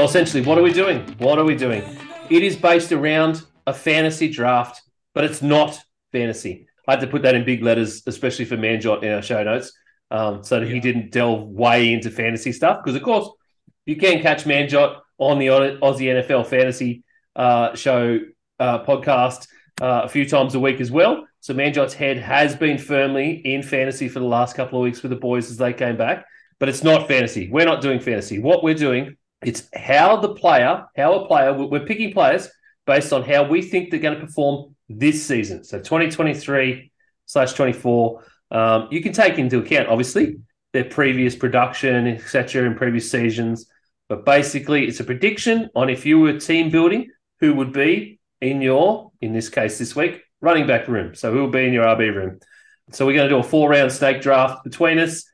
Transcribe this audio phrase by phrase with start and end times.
[0.00, 1.00] So essentially, what are we doing?
[1.18, 1.82] What are we doing?
[2.30, 4.80] It is based around a fantasy draft,
[5.12, 5.78] but it's not
[6.10, 6.68] fantasy.
[6.88, 9.74] I had to put that in big letters, especially for Manjot in our show notes,
[10.10, 10.72] um, so that yeah.
[10.72, 12.78] he didn't delve way into fantasy stuff.
[12.82, 13.28] Because of course,
[13.84, 17.04] you can catch Manjot on the Aussie NFL fantasy
[17.36, 18.20] uh, show
[18.58, 19.48] uh, podcast
[19.82, 21.26] uh, a few times a week as well.
[21.40, 25.10] So Manjot's head has been firmly in fantasy for the last couple of weeks with
[25.10, 26.24] the boys as they came back,
[26.58, 27.50] but it's not fantasy.
[27.50, 28.38] We're not doing fantasy.
[28.38, 32.48] What we're doing, it's how the player, how a player, we're picking players
[32.86, 35.64] based on how we think they're going to perform this season.
[35.64, 36.90] So 2023
[37.26, 38.24] slash 24.
[38.50, 40.38] Um, you can take into account, obviously,
[40.72, 43.66] their previous production, etc., in previous seasons.
[44.08, 48.60] But basically, it's a prediction on if you were team building, who would be in
[48.60, 51.14] your, in this case this week, running back room.
[51.14, 52.40] So who will be in your RB room?
[52.90, 55.24] So we're going to do a four round snake draft between us.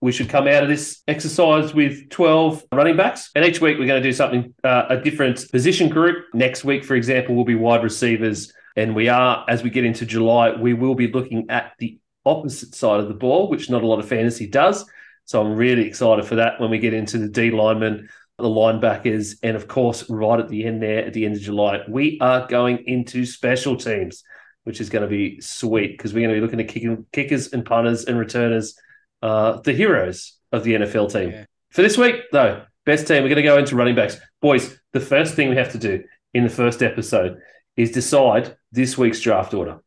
[0.00, 3.30] We should come out of this exercise with 12 running backs.
[3.34, 6.24] And each week we're going to do something, uh, a different position group.
[6.32, 8.52] Next week, for example, will be wide receivers.
[8.76, 12.74] And we are, as we get into July, we will be looking at the opposite
[12.74, 14.86] side of the ball, which not a lot of fantasy does.
[15.24, 19.36] So I'm really excited for that when we get into the D linemen, the linebackers,
[19.42, 22.46] and of course, right at the end there, at the end of July, we are
[22.46, 24.24] going into special teams
[24.64, 27.52] which is going to be sweet because we're going to be looking at kicking, kickers
[27.52, 28.76] and punters and returners,
[29.22, 31.30] uh, the heroes of the NFL team.
[31.30, 31.44] Yeah.
[31.70, 34.18] For this week, though, best team, we're going to go into running backs.
[34.40, 36.04] Boys, the first thing we have to do
[36.34, 37.40] in the first episode
[37.76, 39.80] is decide this week's draft order.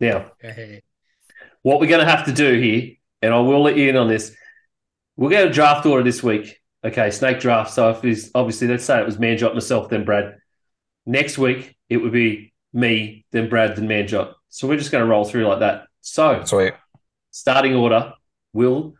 [0.00, 0.82] Now, hey.
[1.62, 2.92] what we're going to have to do here,
[3.22, 4.34] and I will let you in on this,
[5.16, 6.60] we'll get a draft order this week.
[6.84, 7.72] Okay, snake draft.
[7.72, 10.36] So if it's obviously, let's say it was Manjot, myself, then Brad.
[11.04, 14.34] Next week, it would be me, then Brad, then Manjot.
[14.50, 15.86] So we're just going to roll through like that.
[16.02, 16.74] So, Sweet.
[17.30, 18.12] starting order
[18.56, 18.94] will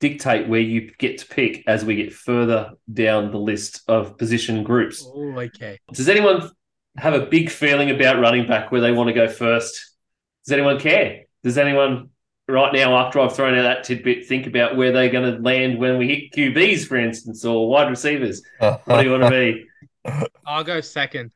[0.00, 4.62] dictate where you get to pick as we get further down the list of position
[4.62, 5.04] groups.
[5.06, 5.78] Oh, okay.
[5.92, 6.50] Does anyone
[6.96, 9.96] have a big feeling about running back where they want to go first?
[10.44, 11.24] Does anyone care?
[11.44, 12.10] Does anyone
[12.48, 15.78] right now, after I've thrown out that tidbit, think about where they're going to land
[15.78, 18.42] when we hit QBs, for instance, or wide receivers?
[18.58, 19.66] what do you want to be?
[20.46, 21.30] I'll go second.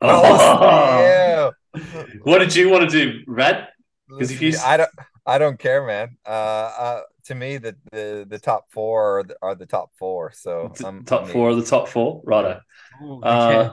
[0.00, 0.22] Oh,
[0.60, 2.02] oh yeah.
[2.22, 3.68] what did you want to do, Brad?
[4.08, 4.90] Because if you, I don't,
[5.24, 6.16] I don't care, man.
[6.26, 10.32] Uh, uh to me, the the, the top four are the, are the top four.
[10.32, 12.60] So I'm, top I'm four are the top four, righto.
[13.00, 13.72] Oh, uh,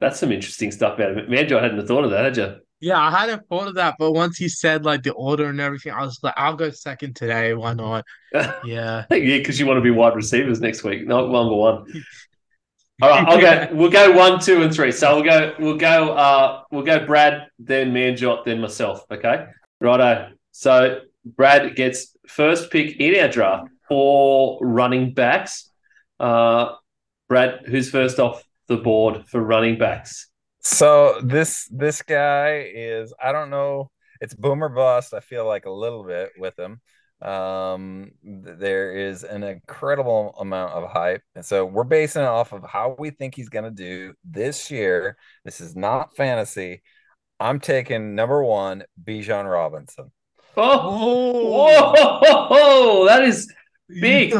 [0.00, 1.30] that's some interesting stuff about it.
[1.30, 2.56] Man, I hadn't thought of that, had you?
[2.80, 5.92] Yeah, I hadn't thought of that, but once he said like the order and everything,
[5.92, 7.54] I was like, I'll go second today.
[7.54, 8.04] Why not?
[8.64, 11.84] Yeah, yeah, because you want to be wide receivers next week, not number one.
[13.02, 13.68] All right, I'll go.
[13.72, 14.92] We'll go one, two, and three.
[14.92, 15.54] So we'll go.
[15.58, 16.12] We'll go.
[16.12, 17.04] Uh, we'll go.
[17.04, 19.04] Brad, then Manjot, then myself.
[19.10, 19.46] Okay,
[19.82, 20.30] righto.
[20.52, 25.70] So Brad gets first pick in our draft for running backs.
[26.18, 26.74] Uh,
[27.28, 30.28] Brad, who's first off the board for running backs?
[30.60, 33.12] So this this guy is.
[33.22, 33.90] I don't know.
[34.20, 35.14] It's boomer bust.
[35.14, 36.80] I feel like a little bit with him.
[37.20, 41.22] Um, there is an incredible amount of hype.
[41.34, 44.70] And so we're basing it off of how we think he's going to do this
[44.70, 45.16] year.
[45.44, 46.82] This is not fantasy.
[47.40, 50.12] I'm taking number one, Bijan Robinson.
[50.56, 53.52] Oh, whoa, whoa, that is
[53.88, 54.34] big.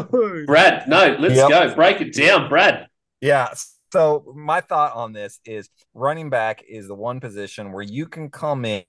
[0.46, 1.48] Brad, no, let's yep.
[1.48, 1.74] go.
[1.74, 2.86] Break it down, Brad.
[3.20, 3.52] Yeah.
[3.92, 8.30] So my thought on this is running back is the one position where you can
[8.30, 8.84] come in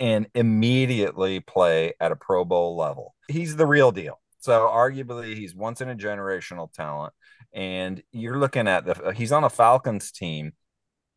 [0.00, 3.14] and immediately play at a Pro Bowl level.
[3.28, 4.20] He's the real deal.
[4.40, 7.12] So arguably he's once in a generational talent
[7.52, 10.52] and you're looking at the he's on a Falcons team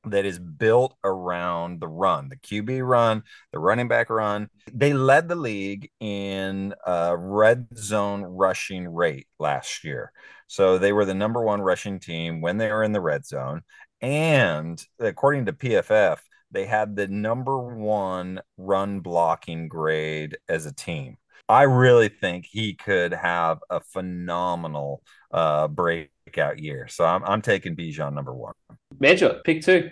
[0.10, 4.50] that is built around the run, the QB run, the running back run.
[4.74, 10.12] They led the league in uh, red zone rushing rate last year.
[10.48, 13.62] So they were the number one rushing team when they were in the red zone.
[14.02, 16.20] And according to PFF,
[16.52, 21.18] they had the number one run blocking grade as a team.
[21.48, 25.02] I really think he could have a phenomenal
[25.32, 26.88] uh, breakout year.
[26.88, 28.54] So I'm, I'm taking Bijan number one.
[29.00, 29.90] Major, pick two.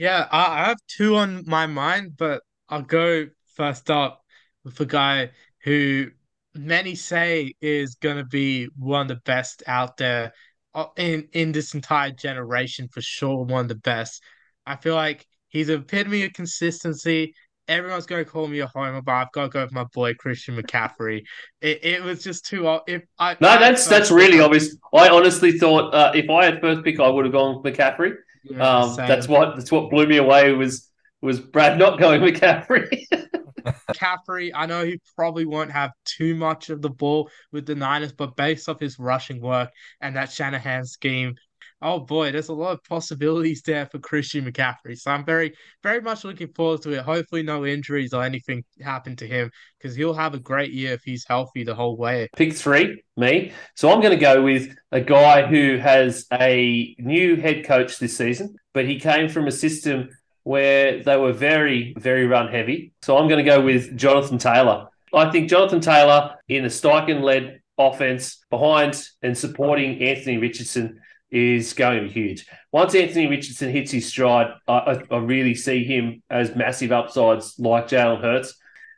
[0.00, 4.24] Yeah, I, I have two on my mind, but I'll go first up
[4.64, 5.32] with a guy
[5.62, 6.06] who
[6.54, 10.32] many say is going to be one of the best out there
[10.74, 13.44] uh, in in this entire generation for sure.
[13.44, 14.22] One of the best.
[14.64, 17.34] I feel like he's an epitome of consistency.
[17.68, 20.14] Everyone's going to call me a homer, but I've got to go with my boy
[20.14, 21.24] Christian McCaffrey.
[21.60, 22.78] It, it was just too.
[22.86, 24.74] If I no, that's that's really obvious.
[24.94, 28.14] I honestly thought uh, if I had first pick, I would have gone with McCaffrey.
[28.44, 30.88] Yeah, um, that's what that's what blew me away was
[31.22, 33.04] was Brad not going with McCaffrey.
[33.64, 38.12] McCaffrey, I know he probably won't have too much of the ball with the Niners,
[38.12, 39.70] but based off his rushing work
[40.00, 41.34] and that Shanahan scheme,
[41.82, 44.98] oh boy, there's a lot of possibilities there for Christian McCaffrey.
[44.98, 47.02] So I'm very, very much looking forward to it.
[47.02, 51.02] Hopefully, no injuries or anything happen to him because he'll have a great year if
[51.02, 52.28] he's healthy the whole way.
[52.36, 53.52] Pick three, me.
[53.74, 58.16] So I'm going to go with a guy who has a new head coach this
[58.16, 60.10] season, but he came from a system
[60.42, 62.92] where they were very, very run heavy.
[63.02, 64.88] So I'm going to go with Jonathan Taylor.
[65.12, 71.00] I think Jonathan Taylor in a Steichen led offense behind and supporting Anthony Richardson
[71.30, 72.46] is going to be huge.
[72.72, 77.88] Once Anthony Richardson hits his stride, I, I really see him as massive upsides like
[77.88, 78.54] Jalen Hurts.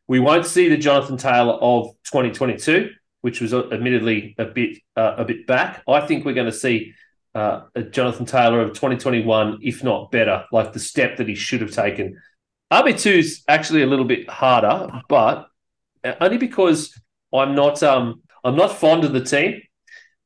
[0.09, 2.91] We won't see the Jonathan Taylor of 2022,
[3.21, 5.83] which was admittedly a bit uh, a bit back.
[5.89, 6.95] I think we're going to see
[7.35, 11.61] uh, a Jonathan Taylor of 2021, if not better, like the step that he should
[11.61, 12.21] have taken.
[12.73, 15.47] RB2 is actually a little bit harder, but
[16.21, 16.99] only because
[17.33, 19.63] I'm not um, I'm not fond of the team.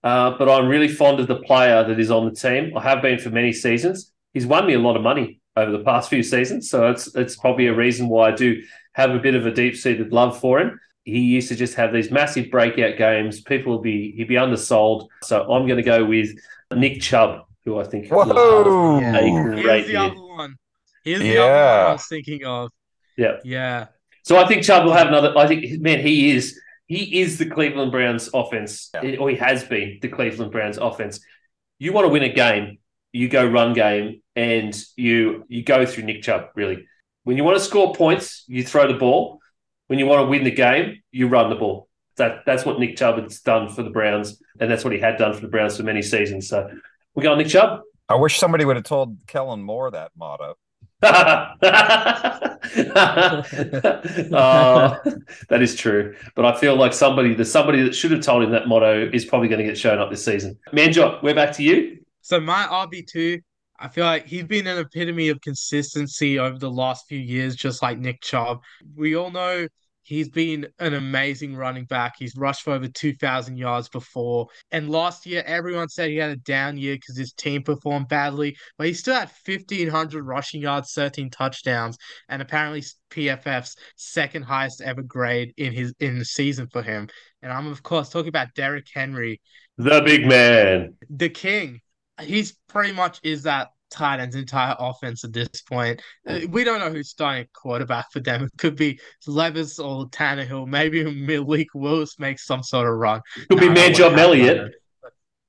[0.07, 2.77] Uh, but I'm really fond of the player that is on the team.
[2.77, 4.13] I have been for many seasons.
[4.35, 7.35] He's won me a lot of money over the past few seasons, so it's it's
[7.35, 8.63] probably a reason why I do
[8.93, 10.79] have a bit of a deep seated love for him.
[11.03, 13.41] He used to just have these massive breakout games.
[13.41, 15.09] People will be he'd be undersold.
[15.25, 16.31] So I'm going to go with
[16.73, 19.01] Nick Chubb, who I think Whoa.
[19.01, 19.21] Yeah.
[19.21, 19.99] Here's the year.
[19.99, 20.55] other one.
[21.03, 22.71] Here's the other one I was thinking of.
[23.19, 23.39] Yeah.
[23.43, 23.87] Yeah.
[24.23, 25.37] So I think Chubb will have another.
[25.37, 29.17] I think man, he is he is the Cleveland Browns offense, Yeah.
[29.19, 31.21] or he has been the Cleveland Browns offense.
[31.79, 32.79] You want to win a game,
[33.13, 36.49] you go run game, and you you go through Nick Chubb.
[36.55, 36.87] Really,
[37.25, 39.41] when you want to score points, you throw the ball.
[39.89, 41.89] When you want to win the game, you run the ball.
[42.17, 45.17] That that's what Nick Chubb has done for the Browns, and that's what he had
[45.19, 46.49] done for the Browns for many seasons.
[46.49, 46.69] So
[47.15, 47.81] we go on Nick Chubb.
[48.09, 50.55] I wish somebody would have told Kellen Moore that motto.
[51.03, 51.59] oh,
[55.49, 56.15] that is true.
[56.35, 59.27] But I feel like somebody, the somebody that should have told him that motto is
[59.27, 60.59] probably going to get shown up this season.
[60.73, 61.99] Manjot, we're back to you.
[62.23, 63.43] So my RB2,
[63.79, 67.83] I feel like he's been an epitome of consistency over the last few years, just
[67.83, 68.63] like Nick Chubb.
[68.95, 69.69] We all know
[70.07, 72.15] he's been an amazing running back.
[72.19, 74.47] He's rushed for over 2,000 yards before.
[74.71, 78.57] And last year, everyone said he had a down year because his team performed badly,
[78.79, 81.99] but he still had 1,500 rushing yards, 13 touchdowns,
[82.29, 87.09] and apparently PFF's second highest ever grade in his in the season for him.
[87.43, 89.41] And I'm of course talking about Derrick Henry,
[89.79, 90.95] The big man.
[91.11, 91.81] the king.
[92.21, 96.03] He's pretty much is that tight end's entire offense at this point.
[96.27, 98.45] Uh, We don't know who's starting quarterback for them.
[98.45, 100.67] It could be Levis or Tannehill.
[100.67, 103.21] Maybe Malik Willis makes some sort of run.
[103.49, 104.75] Could be No, I don't Manjot wanna have Elliott.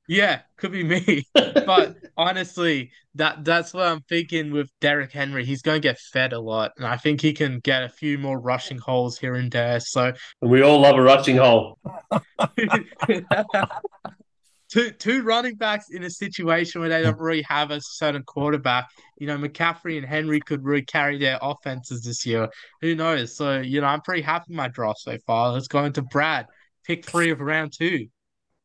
[0.07, 1.23] Yeah, could be me.
[1.65, 5.43] But honestly, that that's what I'm thinking with Derrick Henry.
[5.43, 8.17] He's going to get fed a lot, and I think he can get a few
[8.17, 9.81] more rushing holes here and there.
[9.81, 11.77] So And we all love a rushing hole.
[14.69, 18.87] two two running backs in a situation where they don't really have a certain quarterback.
[19.17, 22.49] You know, McCaffrey and Henry could really carry their offenses this year.
[22.81, 23.35] Who knows?
[23.35, 25.51] So, you know, I'm pretty happy with my draft so far.
[25.53, 26.47] Let's go into Brad.
[26.85, 28.07] Pick three of round two.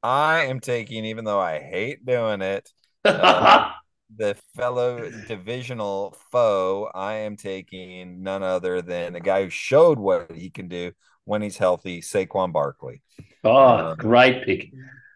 [0.02, 2.68] I am taking, even though I hate doing it,
[3.04, 3.70] Uh,
[4.16, 6.90] the fellow divisional foe.
[6.94, 10.92] I am taking none other than a guy who showed what he can do
[11.24, 13.02] when he's healthy, Saquon Barkley.
[13.44, 14.70] oh, great pick.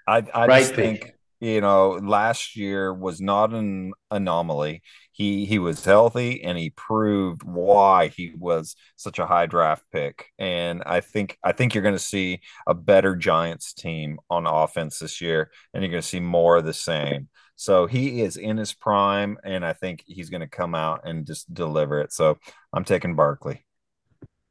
[0.06, 0.80] I, I Right just pick.
[0.80, 4.82] think you know last year was not an anomaly.
[5.12, 10.26] He he was healthy and he proved why he was such a high draft pick.
[10.38, 14.98] And I think I think you're going to see a better Giants team on offense
[14.98, 17.28] this year, and you're going to see more of the same.
[17.56, 21.26] So he is in his prime, and I think he's going to come out and
[21.26, 22.12] just deliver it.
[22.12, 22.38] So
[22.72, 23.64] I'm taking Barkley.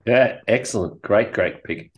[0.05, 1.01] Yeah, excellent.
[1.01, 1.91] Great, great pick.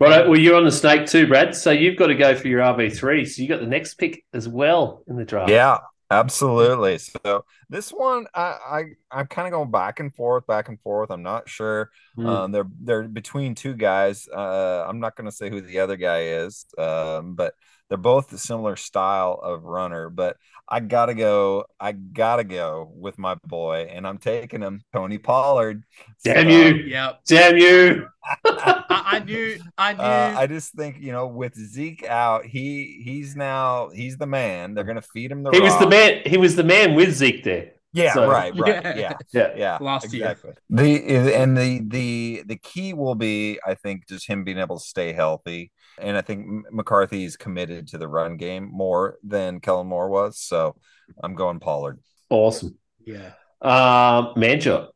[0.00, 1.54] Right, well, you're on the snake too, Brad.
[1.54, 3.24] So you've got to go for your RB3.
[3.26, 5.50] So you got the next pick as well in the draft.
[5.50, 5.78] Yeah,
[6.10, 6.98] absolutely.
[6.98, 11.10] So this one, I, I I'm kind of going back and forth, back and forth.
[11.10, 11.90] I'm not sure.
[12.16, 12.26] Hmm.
[12.26, 14.28] Um, they're they're between two guys.
[14.28, 17.54] Uh, I'm not going to say who the other guy is, um, but
[17.88, 20.10] they're both a similar style of runner.
[20.10, 20.36] But
[20.68, 21.64] I gotta go.
[21.80, 25.84] I gotta go with my boy, and I'm taking him, Tony Pollard.
[26.24, 26.74] Damn So, you.
[26.84, 27.20] Yep.
[27.26, 28.08] Damn you.
[29.04, 33.00] I, I knew I knew Uh, I just think you know with Zeke out, he
[33.04, 34.74] he's now he's the man.
[34.74, 35.50] They're gonna feed him the.
[35.50, 36.22] He was the man.
[36.26, 37.72] He was the man with Zeke there.
[37.94, 38.84] Yeah, So- right, right.
[38.84, 38.96] Yeah.
[38.96, 39.52] Yeah, Yeah.
[39.56, 39.78] yeah.
[39.80, 40.30] Last year.
[40.30, 40.52] exactly.
[40.68, 44.84] The and the the the key will be, I think, just him being able to
[44.84, 45.72] stay healthy.
[46.00, 50.08] And I think M- McCarthy is committed to the run game more than Kellen Moore
[50.10, 50.38] was.
[50.38, 50.76] So
[51.24, 51.98] I'm going Pollard.
[52.30, 52.76] Awesome.
[53.04, 53.32] Yeah.
[53.62, 54.88] Um, Manjot.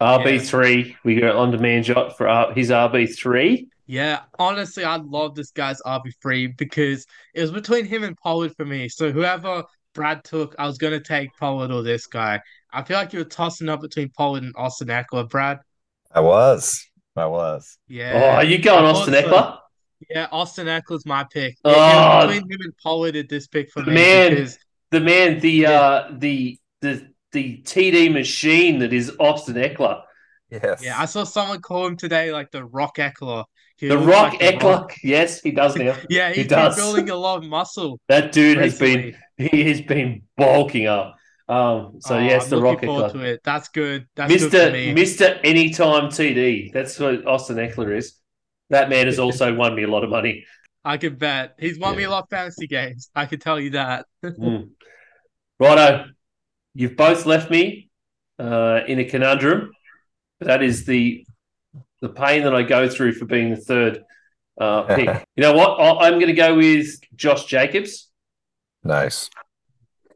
[0.00, 0.96] RB three.
[1.04, 3.68] We go on to Manjot for uh, his RB three.
[3.86, 8.64] Yeah, honestly, I love this guy's RB3 because it was between him and Pollard for
[8.64, 8.88] me.
[8.88, 9.62] So whoever
[9.94, 12.40] Brad took, I was going to take Pollard or this guy.
[12.72, 15.58] I feel like you were tossing up between Pollard and Austin Ekeler, Brad.
[16.10, 16.82] I was.
[17.14, 17.76] I was.
[17.86, 18.12] Yeah.
[18.14, 19.28] Oh, are you going Austin thought so.
[19.30, 19.58] Ekeler?
[20.08, 21.52] Yeah, Austin Ekeler's my pick.
[21.52, 22.26] It- it Oh.
[22.26, 24.30] was between him and Pollard at this pick for me Man.
[24.30, 24.58] because
[24.92, 25.70] The man, the Yeah.
[25.70, 30.00] uh, the the the TD machine that is Austin Ekeler.
[30.50, 30.82] Yes.
[30.82, 33.44] yeah, I saw someone call him today like the Rock Ekeler.
[33.76, 34.62] He The Rock like The Ekeler.
[34.80, 34.94] Rock.
[35.02, 35.96] Yes, he does now.
[36.08, 36.76] Yeah, He he's does.
[36.76, 38.00] been building a lot of muscle.
[38.08, 41.16] That dude has been he has been bulking up.
[41.48, 43.12] Um, so Oh, yes, I'm the Rock forward Ekeler.
[43.12, 43.40] to it.
[43.44, 44.06] That's good.
[44.16, 44.92] That's Mister for me.
[44.94, 46.72] Mister Anytime TD.
[46.72, 48.14] That's what Austin Ekeler is.
[48.70, 50.44] That man has also won me a lot of money.
[50.84, 51.54] I can bet.
[51.58, 53.10] He's won me a lot of fantasy games.
[53.14, 54.06] I can tell you that.
[54.24, 54.70] Mm.
[55.58, 56.06] Righto,
[56.74, 57.88] you've both left me
[58.38, 59.70] uh, in a conundrum.
[60.38, 61.26] but That is the
[62.00, 64.04] the pain that I go through for being the third
[64.60, 65.08] uh, pick.
[65.36, 65.80] you know what?
[65.80, 68.10] I- I'm going to go with Josh Jacobs.
[68.82, 69.30] Nice.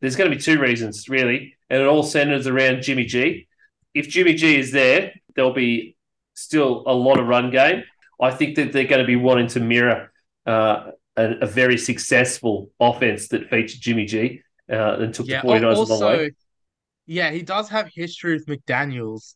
[0.00, 3.48] There's going to be two reasons, really, and it all centers around Jimmy G.
[3.94, 5.96] If Jimmy G is there, there'll be
[6.34, 7.82] still a lot of run game.
[8.20, 10.12] I think that they're going to be wanting to mirror
[10.46, 15.40] uh, a, a very successful offense that featured Jimmy G uh, and took Yeah.
[15.40, 16.30] the 49ers a long way.
[17.08, 19.32] Yeah, he does have history with McDaniels.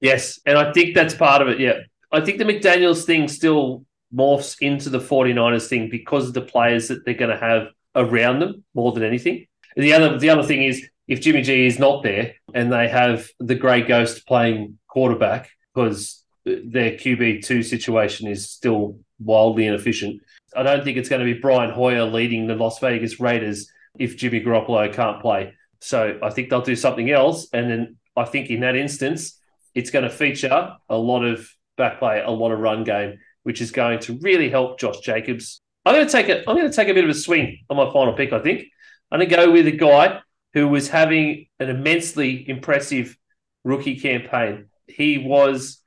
[0.00, 1.60] Yes, and I think that's part of it.
[1.60, 1.78] Yeah.
[2.10, 6.88] I think the McDaniels thing still morphs into the 49ers thing because of the players
[6.88, 9.46] that they're going to have around them more than anything.
[9.76, 12.88] And the other the other thing is if Jimmy G is not there and they
[12.88, 20.20] have the grey ghost playing quarterback because their QB2 situation is still wildly inefficient.
[20.56, 24.16] I don't think it's going to be Brian Hoyer leading the Las Vegas Raiders if
[24.16, 25.54] Jimmy Garoppolo can't play.
[25.82, 27.48] So I think they'll do something else.
[27.52, 29.38] And then I think in that instance,
[29.74, 33.60] it's going to feature a lot of back play, a lot of run game, which
[33.60, 35.60] is going to really help Josh Jacobs.
[35.84, 37.76] I'm going to take a, I'm going to take a bit of a swing on
[37.76, 38.32] my final pick.
[38.32, 38.66] I think
[39.10, 40.20] I'm going to go with a guy
[40.54, 43.16] who was having an immensely impressive
[43.64, 44.66] rookie campaign.
[44.86, 45.80] He was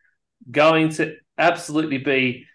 [0.52, 2.46] going to absolutely be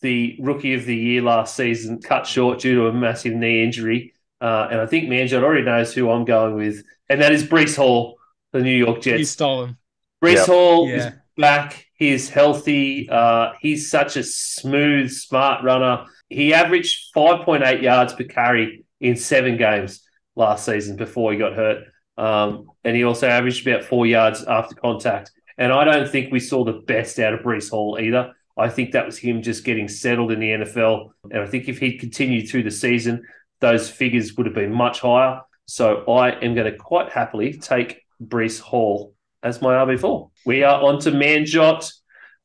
[0.00, 4.14] the rookie of the year last season, cut short due to a massive knee injury.
[4.40, 7.76] Uh, and I think Manjot already knows who I'm going with, and that is Breece
[7.76, 8.16] Hall,
[8.52, 9.30] the New York You Jets.
[9.30, 9.78] stole him.
[10.22, 10.46] Breece Yep.
[10.46, 10.96] Hall Yeah.
[10.96, 11.86] is back.
[11.94, 13.08] He is healthy.
[13.10, 16.04] Uh, he's such a smooth, smart runner.
[16.28, 20.02] He averaged 5.8 yards per carry in seven games
[20.34, 21.84] last season before he got hurt.
[22.18, 25.32] Um, and he also averaged about four yards after contact.
[25.58, 28.32] And I don't think we saw the best out of Breece Hall either.
[28.58, 31.10] I think that was him just getting settled in the NFL.
[31.30, 33.22] And I think if he'd continued through the season,
[33.60, 35.40] those figures would have been much higher.
[35.66, 40.30] So I am going to quite happily take Breece Hall as my RB4.
[40.44, 41.90] We are on to Manjot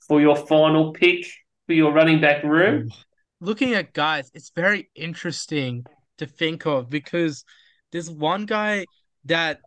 [0.08, 1.26] for your final pick
[1.68, 2.90] for your running back room.
[3.40, 5.86] Looking at guys, it's very interesting
[6.18, 7.44] to think of because
[7.92, 8.86] there's one guy
[9.26, 9.60] that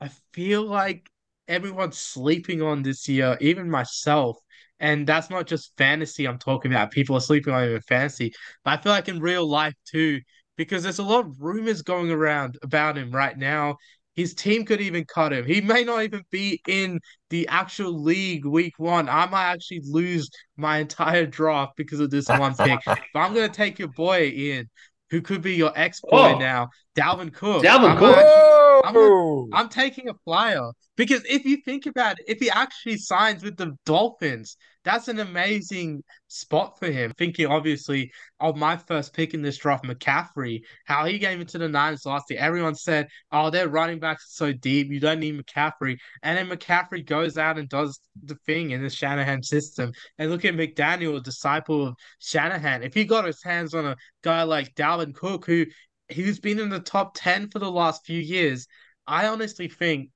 [0.00, 1.08] I feel like
[1.48, 4.38] everyone's sleeping on this year, even myself.
[4.78, 6.90] And that's not just fantasy I'm talking about.
[6.90, 8.32] People are sleeping on him in fantasy,
[8.64, 10.20] but I feel like in real life too,
[10.60, 13.76] because there's a lot of rumors going around about him right now.
[14.14, 15.46] His team could even cut him.
[15.46, 17.00] He may not even be in
[17.30, 19.08] the actual league week one.
[19.08, 22.80] I might actually lose my entire draft because of this one pick.
[22.86, 24.68] But I'm gonna take your boy Ian,
[25.08, 26.38] who could be your ex boy Oh.
[26.38, 27.62] now, Dalvin Cook.
[27.62, 28.16] Dalvin I'm Cook?
[28.18, 29.48] actually- I'm Whoa!
[29.54, 33.56] I'm taking a flyer because if you think about it, if he actually signs with
[33.56, 37.12] the Dolphins, that's an amazing spot for him.
[37.18, 41.68] Thinking obviously of my first pick in this draft, McCaffrey, how he came into the
[41.68, 42.40] Niners last year.
[42.40, 46.48] Everyone said, "Oh, their running backs are so deep, you don't need McCaffrey." And then
[46.48, 49.92] McCaffrey goes out and does the thing in the Shanahan system.
[50.18, 52.82] And look at McDaniel, a disciple of Shanahan.
[52.82, 55.66] If he got his hands on a guy like Dalvin Cook, who
[56.14, 58.66] who's been in the top 10 for the last few years,
[59.06, 60.10] I honestly think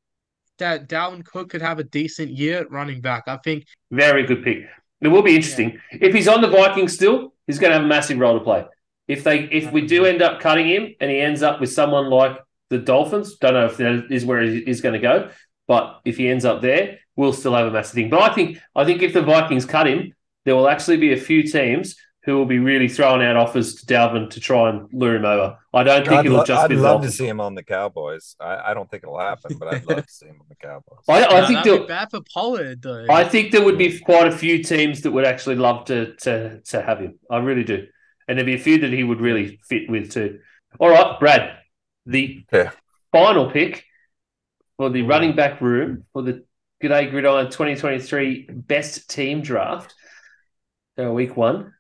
[0.59, 3.25] that Dalvin Cook could have a decent year at running back.
[3.27, 4.67] I think, Very good pick.
[5.01, 5.79] It will be interesting.
[5.91, 8.65] If he's on the Vikings still, he's going to have a massive role to play.
[9.07, 12.09] If they, if we do end up cutting him and he ends up with someone
[12.09, 12.39] like
[12.71, 15.31] the Dolphins, don't know if that is where he is going to go,
[15.69, 18.09] but if he ends up there, we'll still have a massive thing.
[18.09, 21.19] But I think, I think if the Vikings cut him, there will actually be a
[21.19, 25.17] few teams who will be really throwing out offers to Dalvin to try and lure
[25.17, 25.59] him over.
[25.75, 27.55] I don't think I'd, it'll lo- just I'd be the love to see him on
[27.55, 28.35] the Cowboys.
[28.41, 31.01] I, I don't think it'll happen, but I'd love to see him on the Cowboys.
[31.09, 33.07] I, I Nah, think that'd be there, bad for Pollard, though.
[33.11, 36.61] I think there would be quite a few teams that would actually love to to
[36.63, 37.19] to have him.
[37.31, 37.87] I really do,
[38.27, 40.41] and there'd be a few that he would really fit with too.
[40.81, 41.59] All right, Brad,
[42.07, 42.71] the Yeah.
[43.13, 43.85] final pick
[44.79, 46.45] for the running back room for the
[46.83, 49.95] G'day Gridiron 2023 best team draft.
[50.99, 51.75] So week one.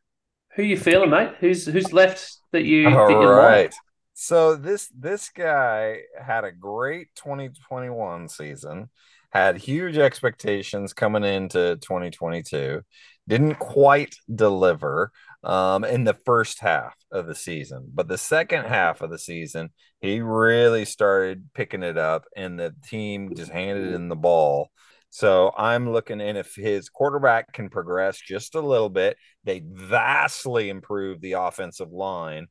[0.56, 1.32] Who you feeling, mate?
[1.40, 3.74] Who's who's left that you All that you right.
[4.14, 8.88] So this this guy had a great 2021 season,
[9.30, 12.82] had huge expectations coming into 2022,
[13.26, 15.10] didn't quite deliver
[15.42, 19.70] um, in the first half of the season, but the second half of the season,
[20.00, 24.70] he really started picking it up, and the team just handed in the ball.
[25.14, 29.16] So I'm looking in if his quarterback can progress just a little bit.
[29.44, 32.48] They vastly improve the offensive line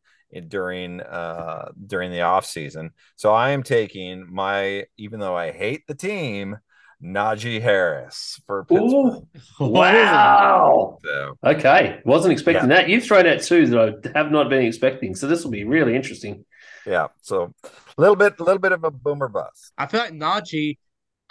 [0.48, 2.92] during uh during the off season.
[3.18, 6.58] So I am taking my even though I hate the team,
[7.04, 8.94] Najee Harris for Pittsburgh.
[8.94, 9.28] Ooh,
[9.60, 11.00] wow.
[11.04, 12.00] So Okay.
[12.06, 12.88] Wasn't expecting that.
[12.88, 15.16] You've thrown out two that I have not been expecting.
[15.16, 16.46] So this will be really interesting.
[16.86, 19.74] yeah, so a little bit a little bit of a boomer bust.
[19.78, 20.78] I feel like Najee.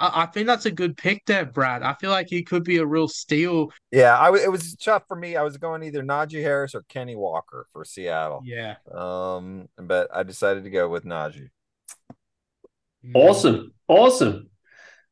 [0.03, 1.83] I, I think that's a good pick there, Brad.
[1.83, 3.71] I feel like he could be a real steal.
[3.91, 5.37] Yeah, I w- it was tough for me.
[5.37, 8.43] I was going either Najee Harris or Kenny Walker for Seattle.
[8.45, 8.77] Yeah.
[8.91, 11.49] Um, but I decided to go with Najee.
[13.05, 13.13] Mm.
[13.15, 13.73] Awesome.
[13.89, 14.51] Awesome.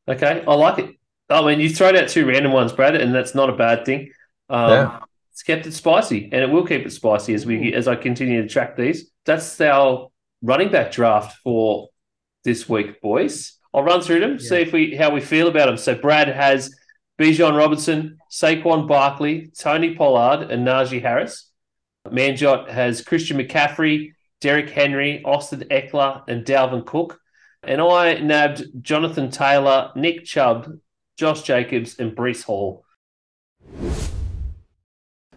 [0.07, 0.43] Okay.
[0.47, 0.95] I like it.
[1.29, 4.11] I mean, you've thrown out two random ones, Brad, and that's not a bad thing.
[4.49, 4.99] Um, Yeah.
[5.31, 8.41] It's kept it spicy, and it will keep it spicy as we as I continue
[8.41, 9.09] to track these.
[9.25, 10.09] That's our
[10.41, 11.87] running back draft for
[12.43, 13.57] this week, boys.
[13.73, 15.77] I'll run through them, see if we how we feel about them.
[15.77, 16.75] So Brad has
[17.19, 21.49] Bijan Robinson, Saquon Barkley, Tony Pollard, and Najee Harris.
[22.07, 27.19] Manjot has Christian McCaffrey, Derrick Henry, Austin Ekeler, and Dalvin Cook.
[27.63, 30.79] And I nabbed Jonathan Taylor, Nick Chubb,
[31.15, 32.83] Josh Jacobs, and Breece Hall.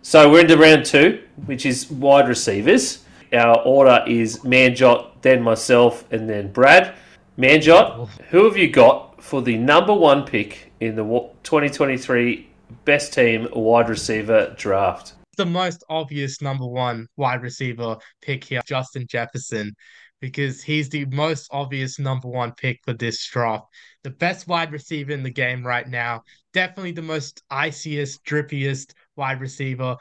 [0.01, 3.05] So we're into round two, which is wide receivers.
[3.33, 6.95] Our order is Manjot, then myself, and then Brad.
[7.39, 11.03] Manjot, who have you got for the number one pick in the
[11.43, 12.49] 2023
[12.85, 15.15] best team wide receiver draft?
[15.37, 19.75] the most obvious number one wide receiver pick here, Justin Jefferson,
[20.21, 23.67] because he's the most obvious number one pick for this draft.
[24.03, 26.23] The best wide receiver in the game right now.
[26.53, 29.97] Definitely the most iciest, drippiest wide receiver.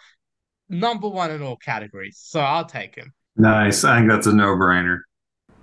[0.69, 2.19] Number one in all categories.
[2.21, 3.11] So I'll take him.
[3.35, 3.83] Nice.
[3.83, 4.99] I think that's a no-brainer.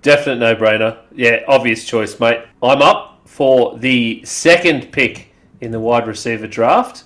[0.03, 0.99] Definite no brainer.
[1.15, 2.41] Yeah, obvious choice, mate.
[2.63, 7.05] I'm up for the second pick in the wide receiver draft,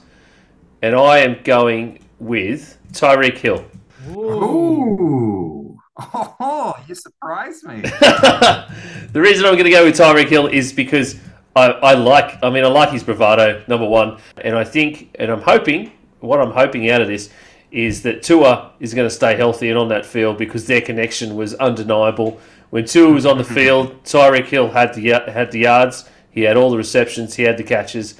[0.80, 3.64] and I am going with Tyreek Hill.
[4.10, 5.76] Ooh.
[5.96, 7.80] Oh, you surprised me.
[7.80, 11.16] the reason I'm going to go with Tyreek Hill is because
[11.56, 14.18] I, I like, I mean, I like his bravado, number one.
[14.38, 17.30] And I think, and I'm hoping, what I'm hoping out of this
[17.70, 21.36] is that Tua is going to stay healthy and on that field because their connection
[21.36, 22.40] was undeniable.
[22.74, 26.56] When Tua was on the field, Tyreek Hill had the, had the yards, he had
[26.56, 28.16] all the receptions, he had the catches.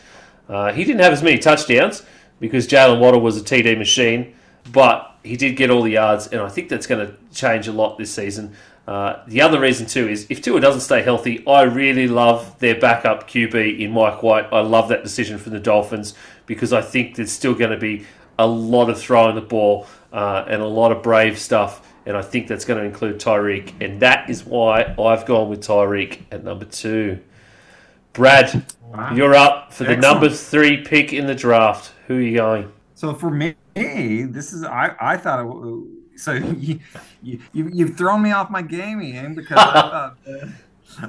[0.49, 2.05] Uh, he didn't have as many touchdowns
[2.39, 4.33] because Jaylen Waddle was a TD machine,
[4.71, 7.73] but he did get all the yards, and I think that's going to change a
[7.73, 8.55] lot this season.
[8.87, 12.79] Uh, the other reason too is if Tua doesn't stay healthy, I really love their
[12.79, 14.47] backup QB in Mike White.
[14.53, 16.15] I love that decision from the Dolphins
[16.47, 18.07] because I think there's still going to be
[18.39, 22.23] a lot of throwing the ball uh, and a lot of brave stuff, and I
[22.23, 26.45] think that's going to include Tyreek, and that is why I've gone with Tyreek at
[26.45, 27.21] number two.
[28.13, 29.15] Brad, Wow.
[29.15, 30.03] you're up for the Excellent.
[30.15, 31.93] number three pick in the draft.
[32.07, 32.73] Who are you going?
[32.95, 36.81] So for me, this is I I thought it, so you,
[37.23, 40.47] you you you've thrown me off my game, Ian, because I thought uh,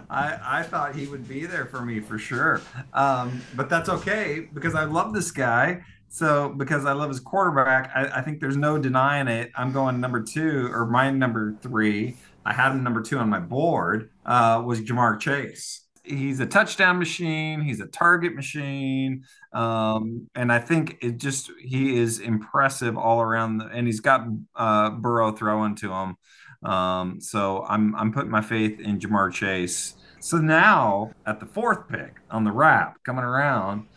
[0.09, 2.67] I I thought he would be there for me for sure.
[2.93, 5.83] Um, but that's okay because I love this guy.
[6.15, 9.51] So because I love his quarterback, I, I think there's no denying it.
[9.53, 12.15] I'm going number two or my number three.
[12.45, 14.11] I had him number two on my board.
[14.25, 15.81] Uh, was Ja'Marr Chase.
[16.05, 17.59] He's a touchdown machine.
[17.59, 19.25] He's a target machine.
[19.51, 24.25] Um, and I think it just he is impressive all around, the, and he's got
[24.55, 26.15] uh, Burrow throwing to him.
[26.63, 29.95] Um, so I'm I'm putting my faith in Ja'Marr Chase.
[30.21, 33.87] So now at the fourth pick on the wrap coming around,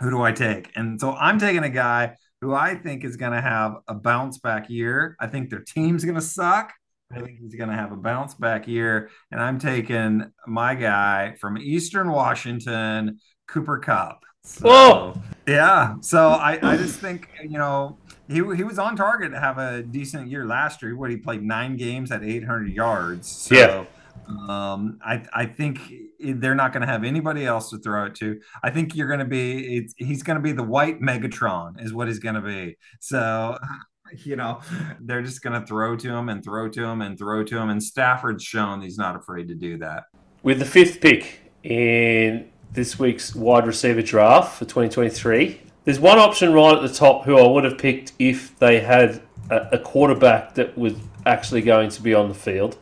[0.00, 0.70] who do I take?
[0.76, 4.38] And so I'm taking a guy who I think is going to have a bounce
[4.38, 5.16] back year.
[5.20, 6.72] I think their team's going to suck.
[7.12, 9.10] I think he's going to have a bounce back year.
[9.30, 14.24] And I'm taking my guy from Eastern Washington, Cooper Kupp.
[14.44, 15.22] So, Whoa.
[15.46, 15.96] Yeah.
[16.00, 19.82] So I, I just think, you know, he, he was on target to have a
[19.82, 20.96] decent year last year.
[20.96, 23.28] What he played nine games at 800 yards.
[23.28, 23.84] So, Yeah.
[24.28, 25.80] Um, I I think
[26.20, 28.40] they're not going to have anybody else to throw it to.
[28.62, 29.88] I think you're going to be.
[29.96, 32.76] He's going to be the white Megatron, is what he's going to be.
[33.00, 33.58] So,
[34.24, 34.60] you know,
[35.00, 37.70] they're just going to throw to him and throw to him and throw to him.
[37.70, 40.04] And Stafford's shown he's not afraid to do that.
[40.42, 45.60] With the fifth pick in this week's wide receiver draft for 2023.
[45.84, 49.22] There's one option right at the top who I would have picked if they had
[49.50, 52.76] a, a quarterback that was actually going to be on the field.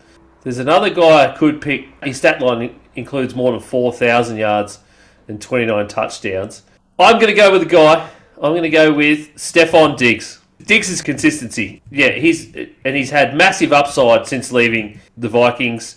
[0.46, 1.88] There's another guy I could pick.
[2.04, 4.78] His stat line includes more than 4,000 yards
[5.26, 6.62] and 29 touchdowns.
[7.00, 8.08] I'm going to go with a guy.
[8.36, 10.40] I'm going to go with Stefon Diggs.
[10.64, 15.96] Diggs' consistency, yeah, he's and he's had massive upside since leaving the Vikings.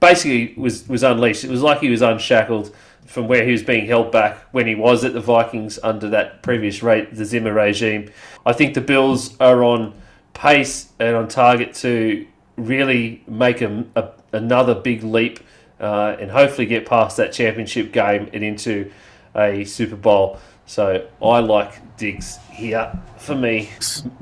[0.00, 1.44] Basically, was was unleashed.
[1.44, 4.74] It was like he was unshackled from where he was being held back when he
[4.74, 8.10] was at the Vikings under that previous rate, the Zimmer regime.
[8.46, 9.92] I think the Bills are on
[10.32, 12.26] pace and on target to
[12.66, 15.40] really make a, a another big leap
[15.80, 18.90] uh, and hopefully get past that championship game and into
[19.34, 20.38] a Super Bowl.
[20.66, 23.70] So I like Diggs here for me.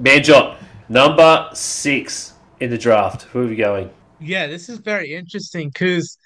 [0.00, 0.56] Manjot,
[0.88, 3.22] number six in the draft.
[3.24, 3.90] Who are we going?
[4.20, 6.16] Yeah, this is very interesting because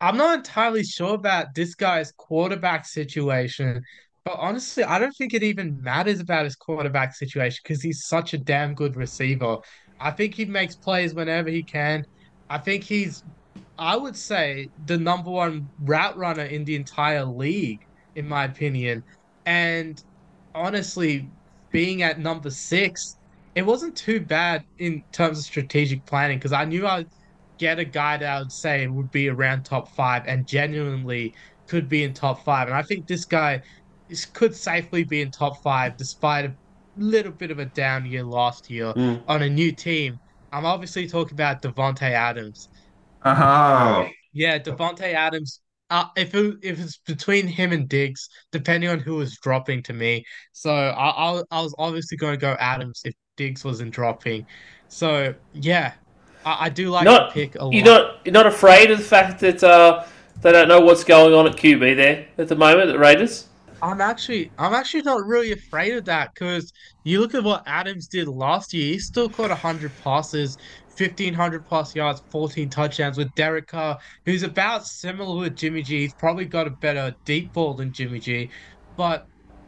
[0.00, 3.82] I'm not entirely sure about this guy's quarterback situation.
[4.24, 8.34] But honestly, I don't think it even matters about his quarterback situation because he's such
[8.34, 9.58] a damn good receiver.
[10.00, 12.04] I think he makes plays whenever he can.
[12.48, 13.22] I think he's,
[13.78, 17.80] I would say, the number one route runner in the entire league,
[18.14, 19.04] in my opinion.
[19.46, 20.02] And
[20.54, 21.30] honestly,
[21.70, 23.16] being at number six,
[23.54, 27.06] it wasn't too bad in terms of strategic planning because I knew I'd
[27.58, 31.34] get a guy that I would say would be around top five and genuinely
[31.68, 32.68] could be in top five.
[32.68, 33.62] And I think this guy
[34.32, 36.50] could safely be in top five despite
[36.96, 39.22] little bit of a down year last year Mm.
[39.28, 40.18] on a new team.
[40.52, 42.68] I'm obviously talking about Davante Adams.
[43.24, 45.60] Oh, Yeah, Davante Adams.
[45.90, 49.92] Uh, if it, if it's between him and Diggs, depending on who was dropping to
[49.92, 54.46] me, so I I, I was obviously going to go Adams if Diggs wasn't dropping.
[54.86, 55.94] So yeah,
[56.44, 57.74] I, I do like Not- the pick a lot.
[57.74, 60.04] You're not you're not afraid of the fact that uh,
[60.42, 63.46] they don't know what's going on at QB there at the moment at the Raiders.
[63.82, 66.70] I'm actually I'm actually not really afraid of that because
[67.02, 68.92] you look at what Adams did last year.
[68.92, 70.56] He still caught 100 passes,
[70.96, 76.00] 1500 plus yards, 14 touchdowns with Derek Carr, who's about similar with Jimmy G.
[76.02, 78.50] He's probably got a better deep ball than Jimmy G,
[78.96, 79.26] but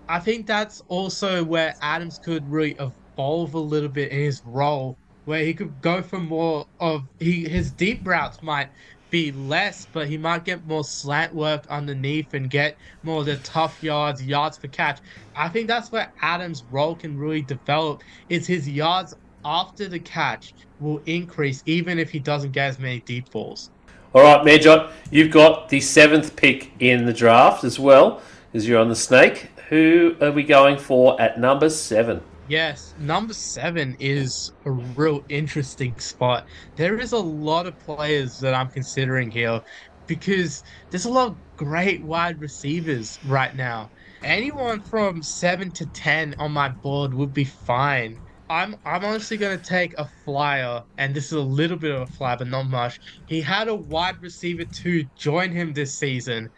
[0.09, 4.98] I think that's also where Adams could really evolve a little bit in his role,
[5.25, 8.68] where he could go for more of he his deep routes might
[9.12, 13.37] be less, but he might get more slant work underneath and get more of the
[13.37, 14.98] tough yards, yards per catch.
[15.37, 18.03] I think that's where Adams' role can really develop.
[18.31, 23.01] Is his yards after the catch will increase even if he doesn't get as many
[23.01, 23.70] deep balls.
[24.14, 28.22] All right, Major, you've got the seventh pick in the draft as well
[28.55, 29.51] as you're on the snake.
[29.68, 32.22] Who are we going for at number seven?
[32.44, 36.44] Yes, number seven is a real interesting spot.
[36.76, 39.61] There is a lot of players that I'm considering here
[40.09, 43.90] because there's a lot of great wide receivers right now.
[44.24, 48.18] Anyone from seven to ten on my board would be fine.
[48.48, 52.07] I'm I'm honestly gonna take a flyer, and this is a little bit of a
[52.07, 52.98] flyer, but not much.
[53.26, 56.50] He had a wide receiver to join him this season,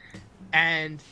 [0.52, 1.02] and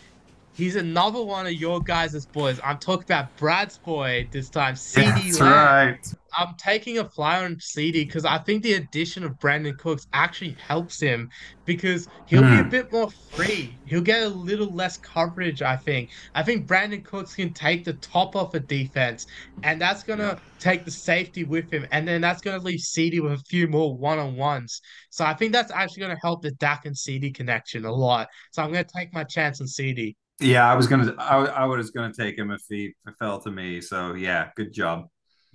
[0.52, 2.60] he's another one of your guys' boys.
[2.64, 5.68] I'm talking about Brad's boy this time, CD that's Lamb.
[5.90, 6.06] right.
[6.38, 10.56] I'm taking a flyer on CD because I think the addition of Brandin Cooks actually
[10.66, 11.28] helps him
[11.66, 12.68] because he'll be a Hmm.
[12.70, 13.80] bit more free.
[13.84, 16.10] He'll get a little less coverage, I think.
[16.34, 19.26] I think Brandin Cooks can take the top off a defense,
[19.62, 22.80] and that's going to take the safety with him, and then that's going to leave
[22.80, 24.80] CD with a few more one on ones.
[25.10, 28.28] So I think that's actually going to help the Dak and CD connection a lot.
[28.52, 30.16] So I'm going to take my chance on CD.
[30.42, 31.14] Yeah, I was gonna.
[31.18, 33.80] I, I was gonna take him if he fell to me.
[33.80, 35.08] So yeah, good job.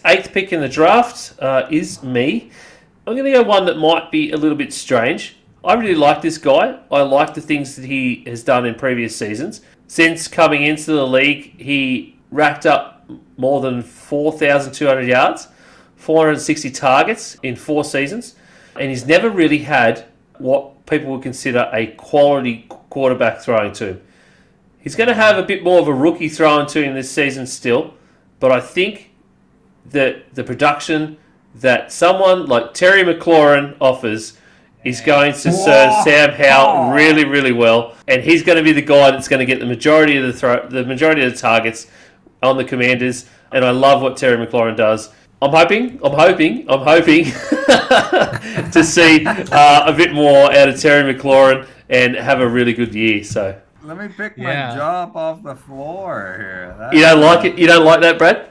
[0.05, 2.51] Eighth pick in the draft uh, is me.
[3.07, 5.37] I'm going to go one that might be a little bit strange.
[5.63, 6.77] I really like this guy.
[6.91, 9.61] I like the things that he has done in previous seasons.
[9.87, 15.47] Since coming into the league, he racked up more than 4,200 yards,
[15.95, 18.35] 460 targets in four seasons,
[18.75, 20.05] and he's never really had
[20.37, 24.01] what people would consider a quality quarterback throwing to him.
[24.79, 27.45] He's going to have a bit more of a rookie throwing to him this season
[27.45, 27.93] still,
[28.39, 29.11] but I think
[29.85, 31.17] that the production
[31.55, 34.37] that someone like Terry McLaurin offers
[34.83, 36.03] is going to serve Whoa.
[36.03, 39.45] Sam Howell really, really well, and he's going to be the guy that's going to
[39.45, 41.87] get the majority of the throw, the majority of the targets
[42.41, 43.25] on the Commanders.
[43.51, 45.09] And I love what Terry McLaurin does.
[45.41, 47.25] I'm hoping, I'm hoping, I'm hoping
[48.71, 52.93] to see uh, a bit more out of Terry McLaurin and have a really good
[52.93, 53.23] year.
[53.23, 54.75] So Let me pick my Yeah.
[54.75, 56.75] jaw up off the floor here.
[56.77, 57.57] That- you don't like it?
[57.57, 58.49] You don't like that, Brad?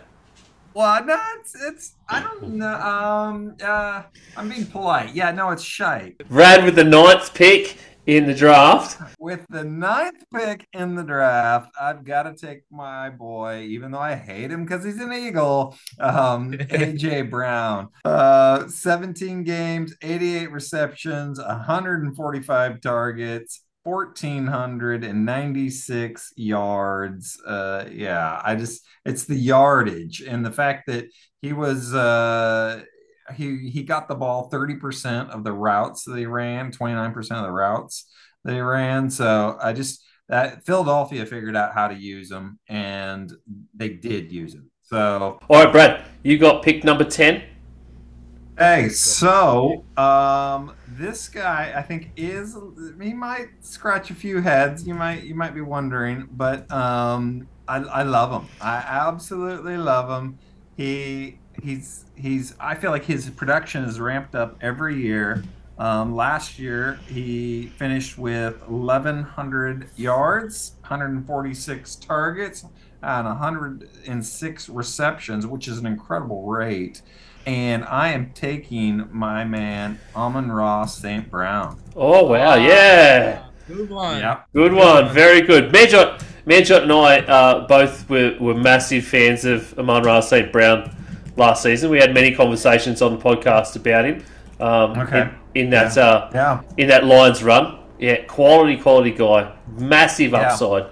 [0.72, 1.94] Well, no, it's it's.
[2.09, 2.72] I don't know.
[2.75, 4.03] Um, uh,
[4.37, 5.14] I'm being polite.
[5.14, 6.16] Yeah, no, it's shite.
[6.29, 8.99] Brad with the ninth pick in the draft.
[9.18, 13.99] With the ninth pick in the draft, I've got to take my boy, even though
[13.99, 17.88] I hate him because he's an Eagle, um, AJ Brown.
[18.05, 29.35] Uh, 17 games, 88 receptions, 145 targets, 1496 yards uh yeah i just it's the
[29.35, 31.07] yardage and the fact that
[31.40, 32.83] he was uh
[33.35, 37.51] he he got the ball 30% of the routes that he ran 29% of the
[37.51, 38.09] routes
[38.44, 43.33] that he ran so i just that philadelphia figured out how to use him and
[43.75, 47.42] they did use him so All right, Brad, you got pick number 10.
[48.59, 52.57] Hey, so um, this guy I think is
[52.99, 54.87] he might scratch a few heads.
[54.87, 58.49] You might you might be wondering, but um, I, I love him.
[58.62, 60.38] I absolutely love him.
[60.75, 65.45] He he's he's I feel like his production is ramped up every year.
[65.79, 72.64] Um, last year he finished with 1,100 yards, 146 targets,
[73.03, 77.03] and 106 receptions, which is an incredible rate
[77.47, 81.31] and I am taking my man Amon Ra St.
[81.31, 81.79] Brown.
[81.95, 82.57] Oh, wow.
[82.57, 83.45] Yeah.
[83.69, 84.19] Good one.
[84.21, 84.49] Yep.
[84.53, 85.09] Good one.
[85.13, 85.73] Very good.
[85.73, 90.53] Manjot, Manjot and I uh, both were, were massive fans of Amon Ra St.
[90.53, 90.95] Brown
[91.37, 91.91] last season.
[91.91, 94.25] We had many conversations on the podcast about him.
[94.61, 95.29] Um, Okay.
[95.55, 96.03] In, in that Yeah.
[96.05, 96.61] uh, Yeah.
[96.77, 97.79] in that Lions run.
[97.99, 99.53] Yeah, quality, quality guy.
[99.79, 100.83] Massive upside.
[100.85, 100.89] Yeah.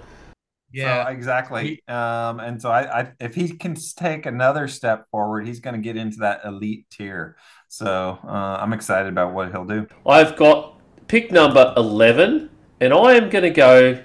[0.83, 1.81] So, exactly.
[1.87, 5.81] Um, and so I, I, if he can take another step forward, he's going to
[5.81, 7.37] get into that elite tier.
[7.67, 9.87] So uh, I'm excited about what he'll do.
[10.05, 12.49] I've got pick number 11,
[12.81, 14.01] and I am going to go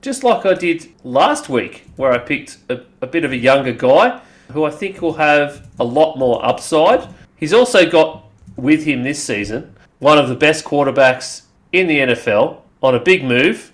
[0.00, 3.72] just like I did last week, where I picked a, a bit of a younger
[3.72, 7.08] guy who I think will have a lot more upside.
[7.36, 8.24] He's also got
[8.56, 13.24] with him this season one of the best quarterbacks in the NFL on a big
[13.24, 13.71] move.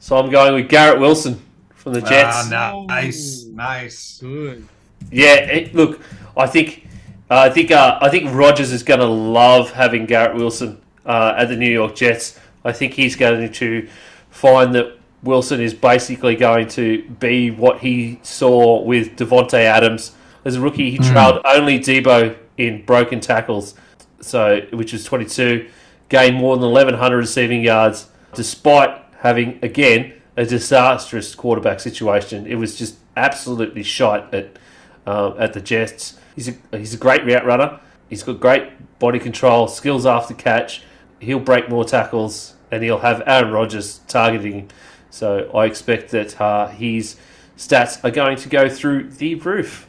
[0.00, 1.40] So I'm going with Garrett Wilson
[1.74, 2.50] from the Jets.
[2.50, 4.18] Ah, nice, nice.
[4.18, 4.66] Good.
[5.12, 6.00] Yeah, it, look,
[6.34, 6.86] I think,
[7.30, 11.34] uh, I think, uh, I think Rodgers is going to love having Garrett Wilson uh,
[11.36, 12.40] at the New York Jets.
[12.64, 13.88] I think he's going to
[14.30, 20.12] find that Wilson is basically going to be what he saw with Davante Adams
[20.46, 20.90] as a rookie.
[20.90, 23.74] He trailed only Deebo in broken tackles,
[24.20, 25.68] so which is 22,
[26.08, 32.46] gained more than 1,100 receiving yards, despite having again a disastrous quarterback situation.
[32.46, 34.58] It was just absolutely shite at
[35.06, 36.18] um, at the Jets.
[36.34, 37.80] He's a, he's a great route runner.
[38.08, 40.82] He's got great body control, skills after catch.
[41.20, 44.68] He'll break more tackles, and he'll have Aaron Rodgers targeting him.
[45.10, 47.16] So I expect that uh, his
[47.56, 49.86] stats are going to go through the roof.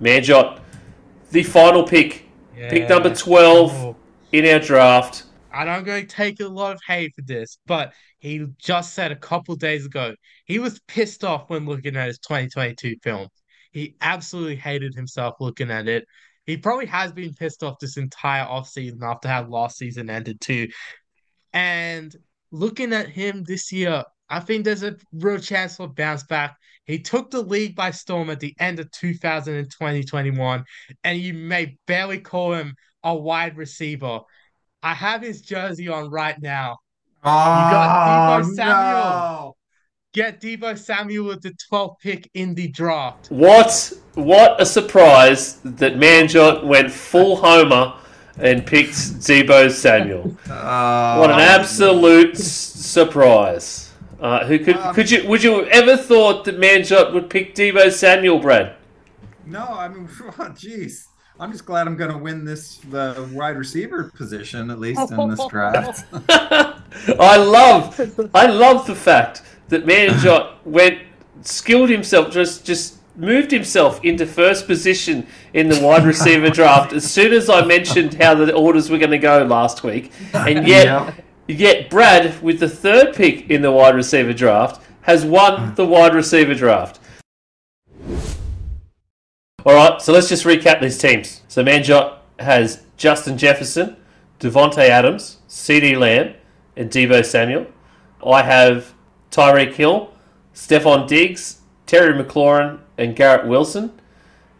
[0.00, 0.60] Manjot,
[1.30, 3.14] the final pick, pick number Yeah.
[3.14, 3.96] 12 Oh.
[4.32, 5.24] in our draft.
[5.56, 9.10] And I'm going to take a lot of hate for this, but he just said
[9.10, 10.14] a couple days ago
[10.44, 13.28] he was pissed off when looking at his 2022 film.
[13.72, 16.06] He absolutely hated himself looking at it.
[16.44, 20.68] He probably has been pissed off this entire offseason after how last season ended too.
[21.52, 22.14] And
[22.50, 26.56] looking at him this year, I think there's a real chance for bounce back.
[26.84, 30.64] He took the league by storm at the end of 2020 21,
[31.02, 34.20] and you may barely call him a wide receiver.
[34.82, 36.78] I have his jersey on right now.
[37.24, 38.74] Oh, got Deebo Samuel.
[39.04, 39.56] no.
[40.14, 43.30] Get Deebo Samuel with the 12th pick in the draft.
[43.30, 47.94] What what a surprise that Manjot went full homer
[48.38, 50.36] and picked Deebo Samuel.
[50.48, 53.92] Oh, What an absolute s- surprise!
[54.20, 57.54] Uh, who could Um, could you would you have ever thought that Manjot would pick
[57.54, 58.74] Deebo Samuel, Brad?
[59.44, 60.06] No, I mean,
[60.56, 61.04] jeez.
[61.38, 65.28] I'm just glad I'm going to win this the wide receiver position at least in
[65.28, 66.04] this draft.
[66.28, 71.00] I love I love the fact that Manjot went
[71.42, 77.10] skilled himself just just moved himself into first position in the wide receiver draft as
[77.10, 80.86] soon as I mentioned how the orders were going to go last week, and yet.
[80.86, 81.22] Yep.
[81.48, 85.76] Yet Brad, with the third pick in the wide receiver draft, has won mm.
[85.76, 86.98] the wide receiver draft.
[89.66, 91.42] All right, so let's just recap these teams.
[91.48, 93.96] So Manjot has Justin Jefferson,
[94.38, 96.34] Davante Adams, CeeDee Lamb,
[96.76, 97.66] and Deebo Samuel.
[98.24, 98.94] I have
[99.32, 100.12] Tyreek Hill,
[100.54, 103.90] Stefon Diggs, Terry McLaurin, and Garrett Wilson.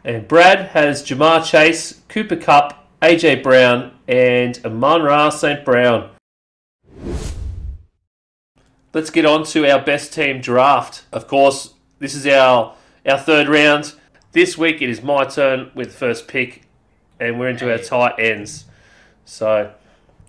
[0.02, 5.64] And Brad has Ja'Marr Chase, Cooper Kupp, AJ Brown, and Amon Ra St.
[5.64, 6.10] Brown.
[8.92, 11.04] Let's get on to our best team draft.
[11.12, 12.74] Of course, this is our
[13.08, 13.94] our third round.
[14.36, 16.64] This week it is my turn with the first pick,
[17.18, 18.66] and we're into our tight ends.
[19.24, 19.72] So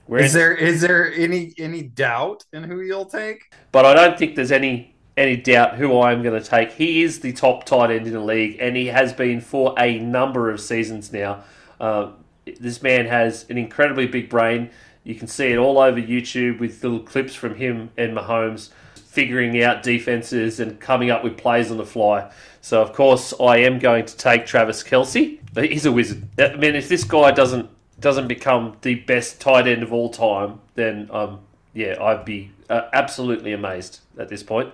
[0.08, 3.54] We're Is in- there is there any any doubt in who you'll take?
[3.74, 6.72] but I don't think there's any any doubt who I'm going to take.
[6.72, 10.00] He is the top tight end in the league, and he has been for a
[10.00, 11.44] number of seasons now.
[11.78, 12.12] Uh,
[12.62, 14.70] this man has an incredibly big brain.
[15.04, 18.70] You can see it all over YouTube with little clips from him and Mahomes
[19.18, 22.32] figuring out defenses and coming up with plays on the fly.
[22.62, 25.40] So, of course, I am going to take Travis Kelce.
[25.58, 26.22] He's a wizard.
[26.38, 27.68] I mean, if this guy doesn't
[28.00, 31.40] doesn't become the best tight end of all time, then um,
[31.74, 34.72] yeah, I'd be uh, absolutely amazed at this point.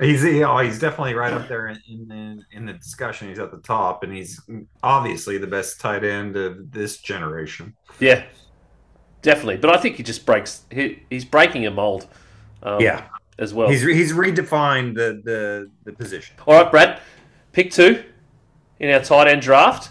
[0.00, 3.28] He's oh, he's definitely right up there in, in the in the discussion.
[3.28, 4.40] He's at the top, and he's
[4.84, 7.74] obviously the best tight end of this generation.
[7.98, 8.22] Yeah,
[9.20, 9.56] definitely.
[9.56, 10.62] But I think he just breaks.
[10.70, 12.06] He, he's breaking a mold.
[12.62, 13.06] Um, Yeah.
[13.38, 13.68] as well.
[13.70, 16.36] He's he's redefined the the the position.
[16.46, 17.00] All right, Brad,
[17.52, 18.04] pick two
[18.78, 19.90] in our tight end draft.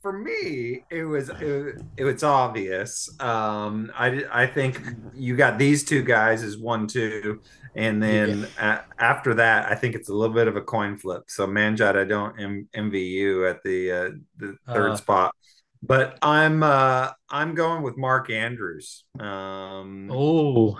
[0.00, 3.10] For me, it was it, it was obvious.
[3.20, 4.80] Um, I I think
[5.14, 7.42] you got these two guys as one two,
[7.74, 11.24] and then a, after that, I think it's a little bit of a coin flip.
[11.26, 14.96] So Manjot, I don't M- envy you at the uh, the third Uh.
[14.96, 15.34] spot,
[15.82, 19.04] but I'm uh, I'm going with Mark Andrews.
[19.20, 20.78] Um, Oh,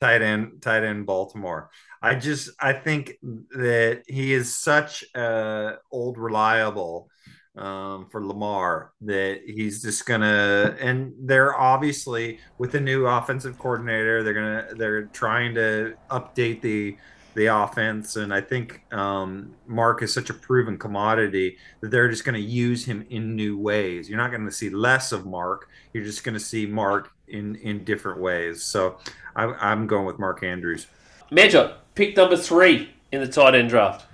[0.00, 1.70] tight end tight end Baltimore.
[2.02, 3.18] I just I think
[3.50, 7.10] that he is such a old reliable
[7.56, 14.22] um, for Lamar that he's just gonna and they're obviously with the new offensive coordinator
[14.22, 16.96] they're gonna they're trying to update the
[17.34, 22.24] the offense and I think um, Mark is such a proven commodity that they're just
[22.34, 24.08] to use him in new ways.
[24.08, 25.68] You're not to see less of Mark.
[25.92, 28.64] You're just to see Mark in in different ways.
[28.64, 28.98] So
[29.46, 30.86] I, I'm going with Mark Andrews.
[31.30, 34.06] Major, pick number three in the tight end draft.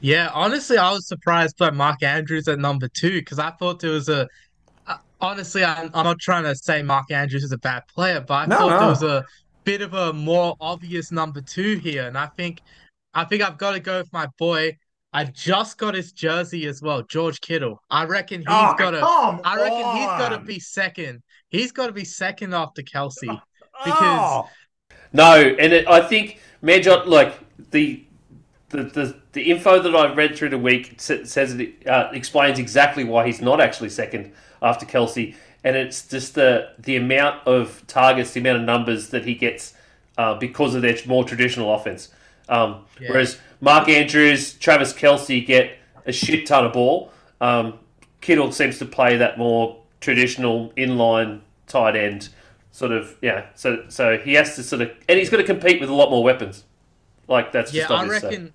[0.00, 0.30] yeah.
[0.34, 4.08] Honestly, I was surprised by Mark Andrews at number two because I thought there was
[4.08, 4.28] a.
[4.86, 8.34] uh, Honestly, I'm, I'm not trying to say Mark Andrews is a bad player, but
[8.34, 8.78] I No, thought no.
[8.78, 9.24] there was a
[9.64, 12.60] bit of a more obvious number two here, and I think,
[13.14, 14.76] I think I've got to go with my boy.
[15.12, 17.82] I just got his jersey as well, George Kittle.
[17.90, 19.00] I reckon he's Oh, got to.
[19.44, 21.22] I reckon he's got to be second.
[21.50, 23.40] He's got to be second after Kelce.
[23.86, 24.48] Oh,
[24.88, 27.34] because- No, and it, I think Major, like
[27.70, 28.04] the,
[28.70, 33.04] the the the info that I've read through the week says it uh, explains exactly
[33.04, 38.32] why he's not actually second after Kelce, and it's just the the amount of targets,
[38.32, 39.74] the amount of numbers that he gets
[40.18, 42.08] uh, because of their more traditional offense.
[42.48, 43.10] Um, Yeah.
[43.10, 47.12] Whereas Mark Andrews, Travis Kelce get a shit ton of ball.
[47.40, 47.78] Um,
[48.20, 52.28] Kittle seems to play that more traditional inline tight end
[52.72, 53.48] sort of yeah.
[53.54, 56.10] So so he has to sort of and he's got to compete with a lot
[56.10, 56.66] more weapons.
[57.28, 58.20] Like that's Yeah, just I obvious.
[58.22, 58.30] so.
[58.30, 58.54] reckon.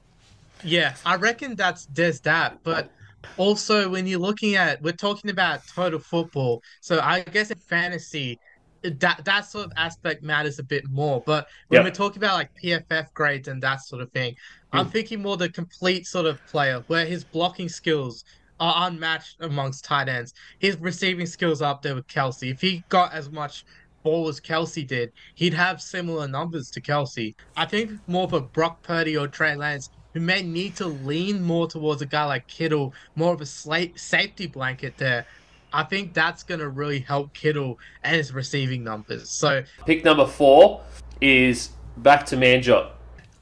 [0.63, 2.91] Yeah, I reckon that's there's that, but
[3.37, 8.39] also when you're looking at we're talking about total football, so I guess in fantasy
[8.83, 11.23] that that sort of aspect matters a bit more.
[11.25, 11.85] But when Yep.
[11.85, 14.35] we're talking about like PFF grades and that sort of thing,
[14.71, 14.91] I'm hmm.
[14.91, 18.23] thinking more the complete sort of player where his blocking skills
[18.59, 20.33] are unmatched amongst tight ends.
[20.59, 22.51] His receiving skills are up there with Kelce.
[22.51, 23.65] If he got as much
[24.03, 27.35] ball as Kelce did, he'd have similar numbers to Kelce.
[27.55, 31.43] I think more of a Brock Purdy or Trey Lance who may need to lean
[31.43, 35.25] more towards a guy like Kittle, more of a safety blanket there.
[35.73, 39.29] I think that's going to really help Kittle and his receiving numbers.
[39.29, 40.81] So, Pick number four
[41.21, 42.91] is back to Manjot.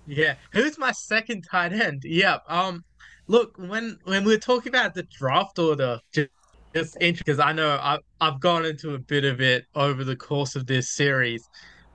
[0.07, 2.03] yeah, who's my second tight end?
[2.03, 2.84] Yeah, um,
[3.27, 6.30] look when when we're talking about the draft order, just,
[6.76, 10.15] just interesting because I know I I've gone into a bit of it over the
[10.15, 11.49] course of this series,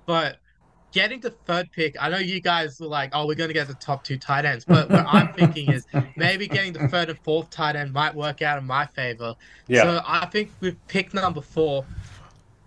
[0.07, 0.39] but
[0.93, 3.69] getting the third pick, I know you guys were like, oh, we're going to get
[3.69, 7.19] the top two tight ends, but what I'm thinking is maybe getting the third and
[7.21, 9.35] fourth tight end might work out in my favor.
[9.69, 9.83] Yeah.
[9.83, 11.85] So I think with pick number four,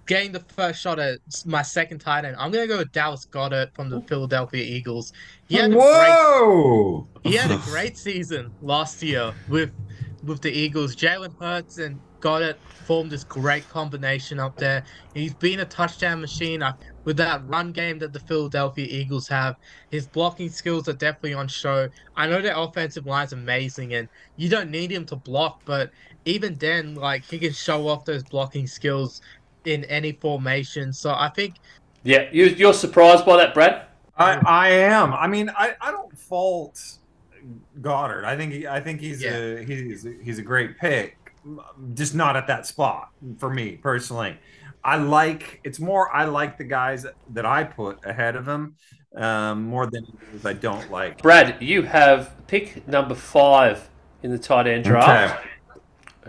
[0.06, 3.74] getting the first shot at my second tight end, I'm gonna go with Dallas Goedert
[3.74, 5.14] from the Philadelphia Eagles.
[5.48, 7.08] He had a great Whoa!
[7.24, 9.72] he had a great season last year with
[10.24, 10.96] with the Eagles.
[10.96, 12.56] Jalen Hurts and Goedert
[12.86, 14.84] formed this great combination up there.
[15.14, 16.74] He's been a touchdown machine uh,
[17.06, 19.56] with that run game that the Philadelphia Eagles have.
[19.92, 21.88] His blocking skills are definitely on show.
[22.16, 24.08] I know their offensive line's amazing, and
[24.38, 25.90] you don't need him to block, but
[26.26, 29.20] even then, like he can show off those blocking skills
[29.66, 30.94] in any formation.
[30.94, 31.56] So I think
[32.04, 33.88] Yeah, you, you're surprised by that, Brad?
[34.16, 35.14] I, I am.
[35.14, 36.78] I mean, I, I don't fault
[37.82, 38.26] Goedert.
[38.26, 41.18] I think he, I think he's a he's he's a great pick,
[41.94, 44.38] just not at that spot for me personally.
[44.84, 48.76] I like it's more I like the guys that I put ahead of him
[49.16, 50.06] um, more than
[50.44, 51.22] I don't like.
[51.22, 53.90] Brad, you have pick number five
[54.24, 55.40] in the tight end draft.
[55.40, 55.50] Okay.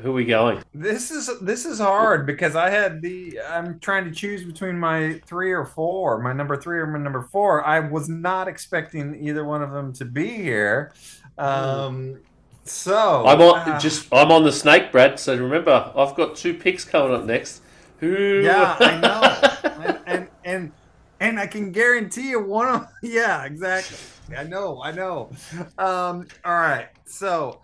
[0.00, 0.62] Who are we going?
[0.74, 5.20] This is this is hard because I had the I'm trying to choose between my
[5.26, 7.64] three or four, my number three or my number four.
[7.64, 10.92] I was not expecting either one of them to be here.
[11.38, 12.18] Um,
[12.64, 15.20] so I'm on uh, just I'm on the snake, Brad.
[15.20, 17.62] So remember, I've got two picks coming up next.
[18.00, 18.40] Who?
[18.42, 20.72] yeah, I know, and, and and
[21.20, 23.98] and I can guarantee you one of yeah, exactly.
[24.36, 25.30] I know, I know.
[25.78, 27.60] Um, all right, so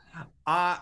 [0.47, 0.79] I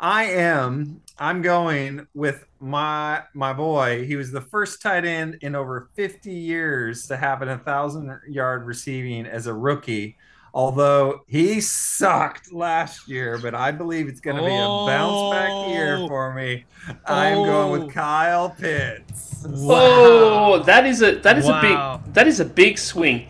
[0.00, 4.04] I am I'm going with my my boy.
[4.06, 8.64] He was the first tight end in over 50 years to have a thousand yard
[8.66, 10.16] receiving as a rookie.
[10.52, 15.68] Although he sucked last year, but I believe it's going to be a bounce back
[15.70, 16.06] year Oh.
[16.08, 16.64] for me.
[17.06, 17.48] I'm going
[17.82, 17.84] Oh.
[17.86, 19.44] with Kyle Pitts.
[19.48, 21.58] Oh, that is a that is Wow.
[21.58, 23.26] a big that is a big swing.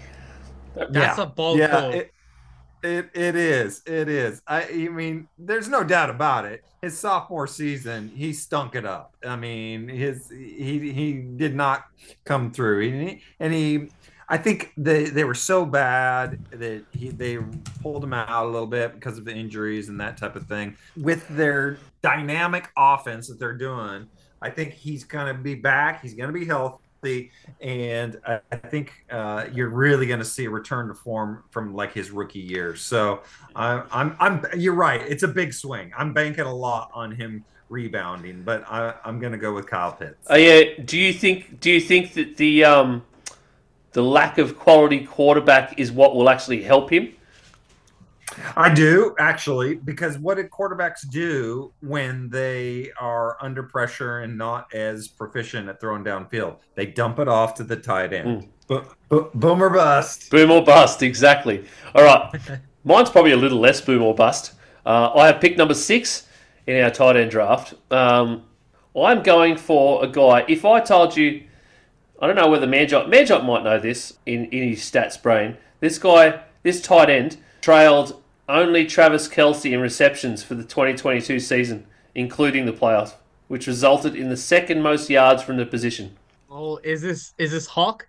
[0.91, 1.91] That's a bold yeah, call.
[1.93, 2.13] it,
[2.85, 3.83] it it is.
[3.87, 4.43] It is.
[4.47, 6.65] I, I mean, there's no doubt about it.
[6.83, 9.17] His sophomore season, he stunk it up.
[9.27, 11.87] I mean, his he he did not
[12.25, 12.81] come through.
[12.81, 13.89] He, and he
[14.29, 17.39] I think they they were so bad that he they
[17.83, 20.77] pulled him out a little bit because of the injuries and that type of thing.
[20.97, 24.09] With their dynamic offense that they're doing,
[24.43, 26.03] I think he's going to be back.
[26.03, 26.84] He's going to be healthy
[27.61, 31.93] and I think uh, you're really going to see a return to form from like
[31.93, 32.77] his rookie year.
[32.77, 33.23] So
[33.55, 35.01] I, I'm, I'm, you're right.
[35.03, 35.93] It's a big swing.
[35.97, 39.93] I'm banking a lot on him rebounding, but I, I'm going to go with Kyle
[39.93, 40.27] Pitts.
[40.29, 40.63] Oh yeah.
[40.85, 43.03] Do you think do you think that the um
[43.93, 47.15] the lack of quality quarterback is what will actually help him?
[48.57, 54.73] I do actually, because what did quarterbacks do when they are under pressure and not
[54.75, 56.59] as proficient at throwing downfield?
[56.75, 58.49] They dump it off to the tight end.
[58.67, 60.31] Bo- bo- boom or bust.
[60.31, 61.65] Boom or bust, exactly.
[61.95, 62.33] All right,
[62.85, 64.55] mine's probably a little less boom or bust.
[64.87, 66.29] Uh, I have pick number six
[66.67, 67.75] in our tight end draft.
[67.91, 68.45] Um,
[68.97, 70.45] I'm going for a guy.
[70.49, 71.43] If I told you,
[72.21, 75.57] I don't know whether Manjot Manjot might know this in, in his stats brain.
[75.81, 81.87] This guy, this tight end, trailed only Travis Kelce in receptions for the 2022 season,
[82.15, 83.15] including the playoffs,
[83.49, 86.17] which resulted in the second most yards from the position.
[86.51, 88.07] oh, is this is this Hawk?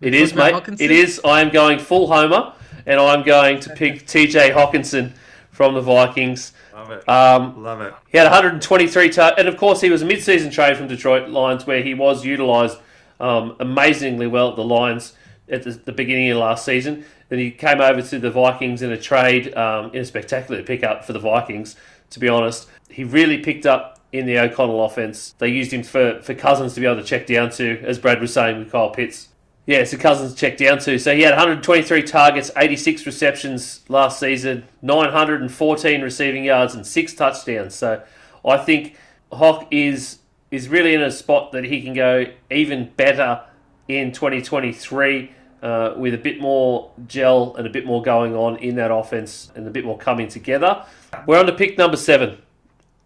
[0.00, 0.64] It is, Talking mate.
[0.64, 0.80] Hockenson?
[0.80, 1.20] It is.
[1.24, 2.52] I am going full homer,
[2.86, 5.12] and I'm going to pick TJ Hockenson
[5.52, 6.52] from the Vikings.
[6.74, 7.08] Love it.
[7.08, 7.94] Um, Love it.
[8.08, 11.66] he had 123 tar- and of course he was a mid-season trade from Detroit Lions,
[11.66, 12.78] where he was utilised
[13.20, 15.12] um, amazingly well at the Lions
[15.52, 17.04] at the, beginning of last season.
[17.28, 21.04] Then he came over to the Vikings in a trade, um, in a spectacular pickup
[21.04, 21.76] for the Vikings.
[22.10, 25.34] To be honest, he really picked up in the O'Connell offense.
[25.38, 28.20] They used him for, for Cousins to be able to check down to, as Brad
[28.20, 29.28] was saying with Kyle Pitts.
[29.66, 30.98] Yeah, so Cousins checked down to.
[30.98, 37.74] So he had 123 targets, 86 receptions last season, 914 receiving yards, and six touchdowns.
[37.74, 38.02] So
[38.44, 38.96] I think
[39.30, 40.18] Hawk is
[40.50, 43.42] is really in a spot that he can go even better
[43.88, 45.30] in 2023
[45.62, 49.50] uh, with a bit more gel and a bit more going on in that offense
[49.54, 50.84] and a bit more coming together.
[51.26, 52.38] We're on to pick number seven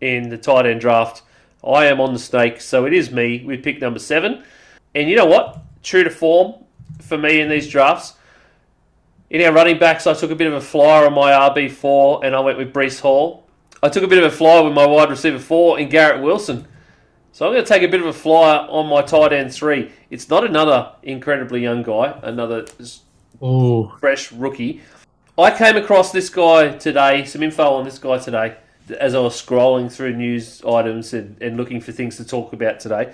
[0.00, 1.22] in the tight end draft.
[1.62, 4.42] I am on the snake, so it is me with pick number seven.
[4.94, 5.58] And you know what?
[5.82, 6.54] True to form
[7.00, 8.14] for me in these drafts.
[9.28, 12.34] In our running backs, I took a bit of a flyer on my RB4 and
[12.34, 13.44] I went with Breece Hall.
[13.82, 16.66] I took a bit of a flyer with my wide receiver 4 in Garrett Wilson.
[17.36, 19.92] So I'm going to take a bit of a flyer on my tight end 3.
[20.08, 23.02] It's not another incredibly young guy, another s-
[23.42, 24.80] Oh, fresh rookie.
[25.36, 28.56] I came across this guy today, some info on this guy today,
[28.98, 32.80] as I was scrolling through news items and, and looking for things to talk about
[32.80, 33.12] today.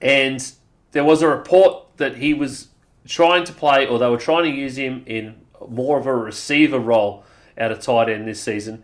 [0.00, 0.50] And
[0.92, 2.68] there was a report that he was
[3.06, 5.38] trying to play, or they were trying to use him in
[5.68, 7.24] more of a receiver role
[7.58, 8.82] out of tight end this season.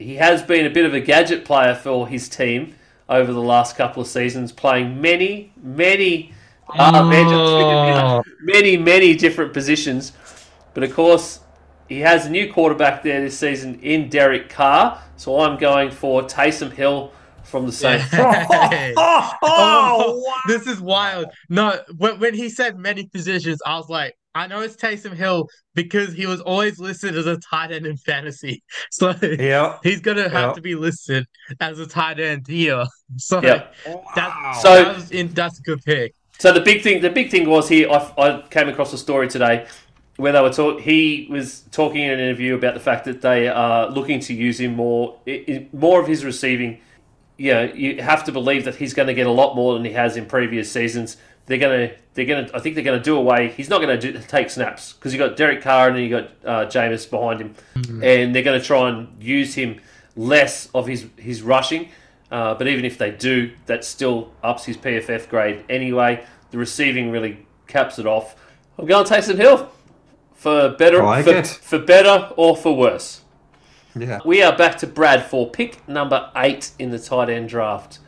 [0.00, 2.74] He has been a bit of a gadget player for his team
[3.12, 6.32] over the last couple of seasons, playing many, many,
[6.78, 8.22] uh, Oh.
[8.40, 10.12] many, many different positions.
[10.74, 11.40] But of course,
[11.88, 14.98] he has a new quarterback there this season in Derek Carr.
[15.16, 17.12] So I'm going for Taysom Hill
[17.44, 18.06] from the Saints.
[18.06, 18.94] Hey.
[18.96, 20.34] Oh, Oh, wow.
[20.48, 21.26] this is wild.
[21.48, 25.48] No, when, when he said many positions, I was like, I know it's Taysom Hill
[25.74, 28.62] because he was always listed as a tight end in fantasy.
[28.90, 29.78] So Yeah.
[29.82, 30.52] he's gonna have Yeah.
[30.54, 31.26] to be listed
[31.60, 32.84] as a tight end here.
[33.18, 33.74] So Yep.
[34.16, 34.58] Wow.
[34.62, 36.14] So- that was in, that's a good pick.
[36.38, 37.88] So the big thing, the big thing was here.
[37.90, 39.66] I, I came across a story today
[40.16, 40.80] where they were talk.
[40.80, 44.58] He was talking in an interview about the fact that they are looking to use
[44.58, 46.80] him more, i- i- more of his receiving.
[47.38, 49.92] Yeah, you have to believe that he's going to get a lot more than he
[49.92, 51.16] has in previous seasons.
[51.46, 52.56] They're to, they're to.
[52.56, 53.48] I think they're going to do away.
[53.48, 56.10] He's not going to do, take snaps because you got Derek Carr and then you
[56.10, 57.54] got uh, Jameis behind him,
[58.02, 59.80] and they're going to try and use him
[60.16, 61.88] less of his his rushing.
[62.30, 66.24] Uh, but even if they do, that still ups his PFF grade anyway.
[66.50, 68.36] The receiving really caps it off.
[68.78, 69.70] I'm going Taysom Hill
[70.34, 73.20] for better, like for, for better or for worse.
[73.94, 74.20] Yeah.
[74.24, 77.98] We are back to Brad for pick number eight in the tight end draft.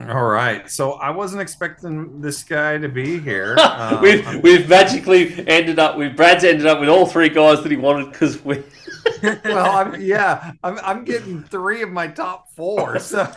[0.00, 0.70] All right.
[0.70, 3.56] So I wasn't expecting this guy to be here.
[3.78, 7.70] Um, we've we've magically ended up with Brad's ended up with all three guys that
[7.70, 8.62] he wanted because we.
[9.44, 12.98] well, I'm, yeah, I'm, I'm getting three of my top four.
[13.08, 13.30] So,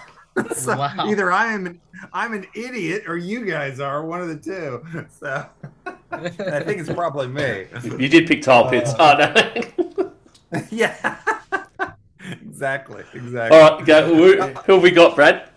[0.55, 1.07] so Wow.
[1.07, 1.81] either I am an,
[2.13, 4.83] I'm an idiot or you guys are one of the two.
[5.19, 5.45] So
[6.11, 6.29] I
[6.61, 7.65] think it's probably me.
[7.83, 8.93] You did pick Kyle Pitts.
[8.93, 9.33] Uh,
[9.77, 10.01] oh
[10.51, 10.63] no!
[10.71, 11.17] yeah.
[12.41, 13.03] exactly.
[13.13, 13.59] Exactly.
[13.59, 14.05] all right, go.
[14.05, 15.50] Who, who have we got, Brad?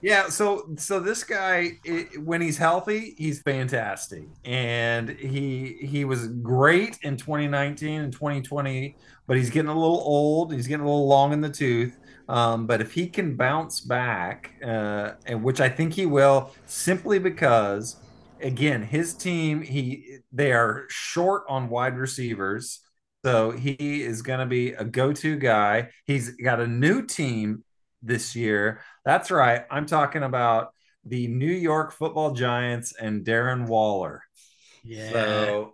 [0.00, 6.28] Yeah, so so this guy, i when he's healthy, he's fantastic, and he he was
[6.28, 8.96] great in 2019 and 2020,
[9.26, 10.52] but he's getting a little old.
[10.52, 11.98] He's getting a little long in the tooth.
[12.28, 17.18] Um, but if he can bounce back, uh, and which I think he will, simply
[17.18, 17.96] because,
[18.40, 22.80] again, his team he they are short on wide receivers.
[23.24, 25.90] So he is going to be a go-to guy.
[26.06, 27.64] He's got a new team
[28.02, 28.80] this year.
[29.08, 29.64] That's right.
[29.70, 34.22] I'm talking about the New York Football Giants and Darren Waller.
[34.84, 35.10] Yeah.
[35.10, 35.72] So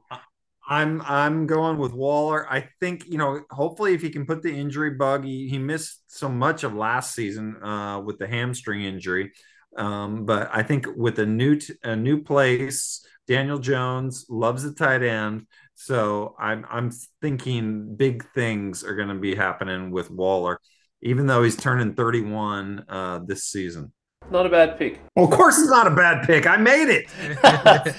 [0.69, 2.47] I'm I'm going with Waller.
[2.49, 3.41] I think you know.
[3.51, 7.13] Hopefully, if he can put the injury bug, he, he missed so much of last
[7.13, 9.33] season uh, with the hamstring injury.
[9.77, 14.75] Um, but I think with a new t- a new place, Daniel Jones loves the
[14.75, 15.49] tight end.
[15.75, 20.61] So I'm I'm thinking big things are going to be happening with Waller,
[21.05, 23.93] even though he's turning 31 uh, this season.
[24.31, 25.01] Not a bad pick.
[25.15, 26.47] Well, of course, it's not a bad pick.
[26.47, 27.07] I made it.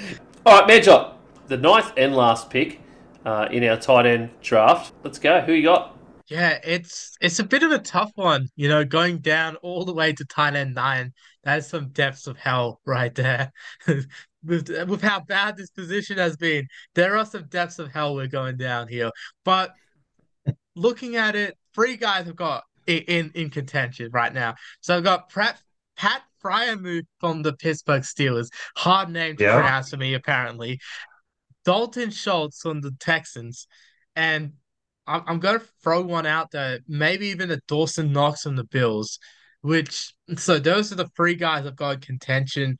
[0.46, 1.14] all right, Manjot,
[1.48, 2.82] the ninth and last pick
[3.26, 4.94] uh, in our tight end draft.
[5.04, 5.40] Let's go.
[5.42, 5.96] Who you got?
[6.28, 9.94] Yeah, it's it's a bit of a tough one, you know, going down all the
[9.94, 11.14] way to tight end nine.
[11.44, 13.52] That is some depths of hell right there.
[13.88, 18.26] with with how bad this position has been, there are some depths of hell we're
[18.26, 19.12] going down here.
[19.44, 19.76] But
[20.76, 24.56] looking at it, three guys have got i- in in contention right now.
[24.82, 25.62] So I've got Pat
[25.98, 29.56] Pat Freiermuth from the Pittsburgh Steelers, hard name to Yeah.
[29.56, 30.80] pronounce for me apparently.
[31.64, 33.68] Dalton Schultz from the Texans,
[34.16, 34.54] and
[35.08, 36.80] I'm, I'm going to throw one out there.
[36.88, 39.18] Maybe even a Dawson Knox from the Bills,
[39.62, 42.78] which, so those are the three guys I've got in contention.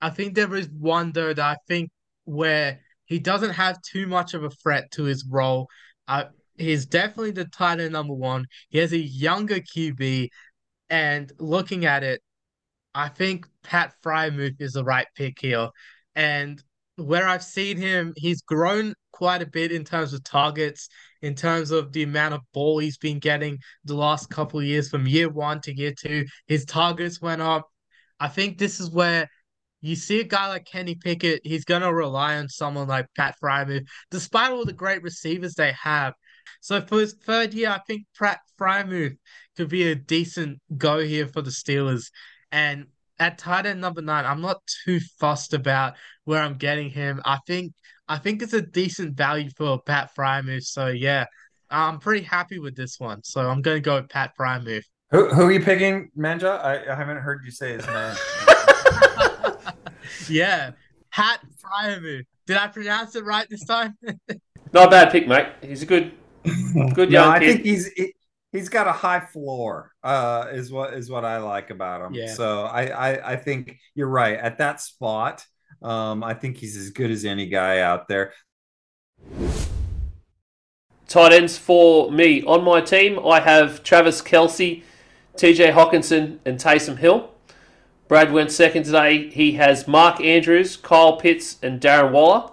[0.00, 1.90] I think there is one, though, that I think
[2.24, 5.68] where he doesn't have too much of a threat to his role.
[6.06, 6.26] Uh,
[6.58, 8.46] he's definitely the tight end number one.
[8.68, 10.28] He has a younger QB,
[10.90, 12.20] and looking at it,
[12.94, 15.68] I think Pat Frymuth is the right pick here.
[16.14, 16.62] And
[16.96, 20.88] where I've seen him, he's grown quite a bit in terms of targets,
[21.22, 24.88] in terms of the amount of ball he's been getting the last couple of years
[24.88, 26.24] from year one to year two.
[26.46, 27.68] His targets went up.
[28.20, 29.28] I think this is where
[29.80, 33.36] you see a guy like Kenny Pickett, he's going to rely on someone like Pat
[33.42, 36.14] Frymuth, despite all the great receivers they have.
[36.60, 39.16] So for his third year, I think Pat Frymuth
[39.56, 42.10] could be a decent go here for the Steelers.
[42.52, 42.86] And
[43.18, 45.94] at tight end number nine, I'm not too fussed about
[46.24, 47.20] where I'm getting him.
[47.24, 47.72] I think
[48.08, 50.64] I think it's a decent value for Pat Frymuth.
[50.64, 51.26] So yeah,
[51.70, 53.22] I'm pretty happy with this one.
[53.22, 54.84] So I'm going to go with Pat Frymuth.
[55.10, 56.60] Who, who are you picking, Manja?
[56.62, 58.14] I, I haven't heard you say his name.
[60.28, 60.72] yeah,
[61.10, 62.24] Pat Frymuth.
[62.46, 63.96] Did I pronounce it right this time?
[64.72, 65.46] Not a bad pick, mate.
[65.62, 66.12] He's a good,
[66.94, 67.52] good young I kid.
[67.52, 68.14] think he's he,
[68.52, 69.92] he's got a high floor.
[70.02, 72.14] Uh, is what is what I like about him.
[72.14, 72.32] Yeah.
[72.32, 75.44] So I, I I think you're right at that spot.
[75.82, 78.32] Um, I think he's as good as any guy out there.
[81.06, 84.82] Tight ends for me on my team, I have Travis Kelce,
[85.36, 87.30] TJ Hockenson, and Taysom Hill.
[88.08, 89.28] Brad went second today.
[89.30, 92.50] He has Mark Andrews, Kyle Pitts, and Darren Waller.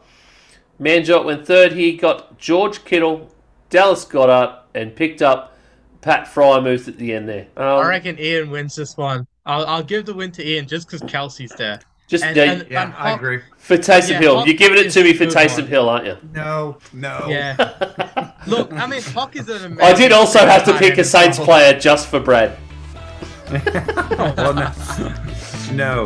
[0.79, 1.73] Manjot went third.
[1.73, 3.29] He got George Kittle,
[3.70, 5.57] Dallas Goedert and picked up
[6.01, 7.47] Pat Frymuth at the end there.
[7.57, 9.26] Um, I reckon Ian wins this one.
[9.45, 11.80] I'll I'll give the win to Ian just because Kelce's there.
[12.07, 13.39] just and- yeah, and- Yeah, Um, I agree.
[13.57, 14.45] for Taysom yeah, Hill.
[14.45, 16.18] You're giving it to me for Hawkins is Taysom good Hill, aren't you?
[16.34, 17.26] No, no.
[17.28, 18.32] Yeah.
[18.47, 19.82] Look, I mean, Hawk is an amazing.
[19.84, 22.57] I did also have to pick a Saints player just for Brad.
[24.18, 24.72] well, no.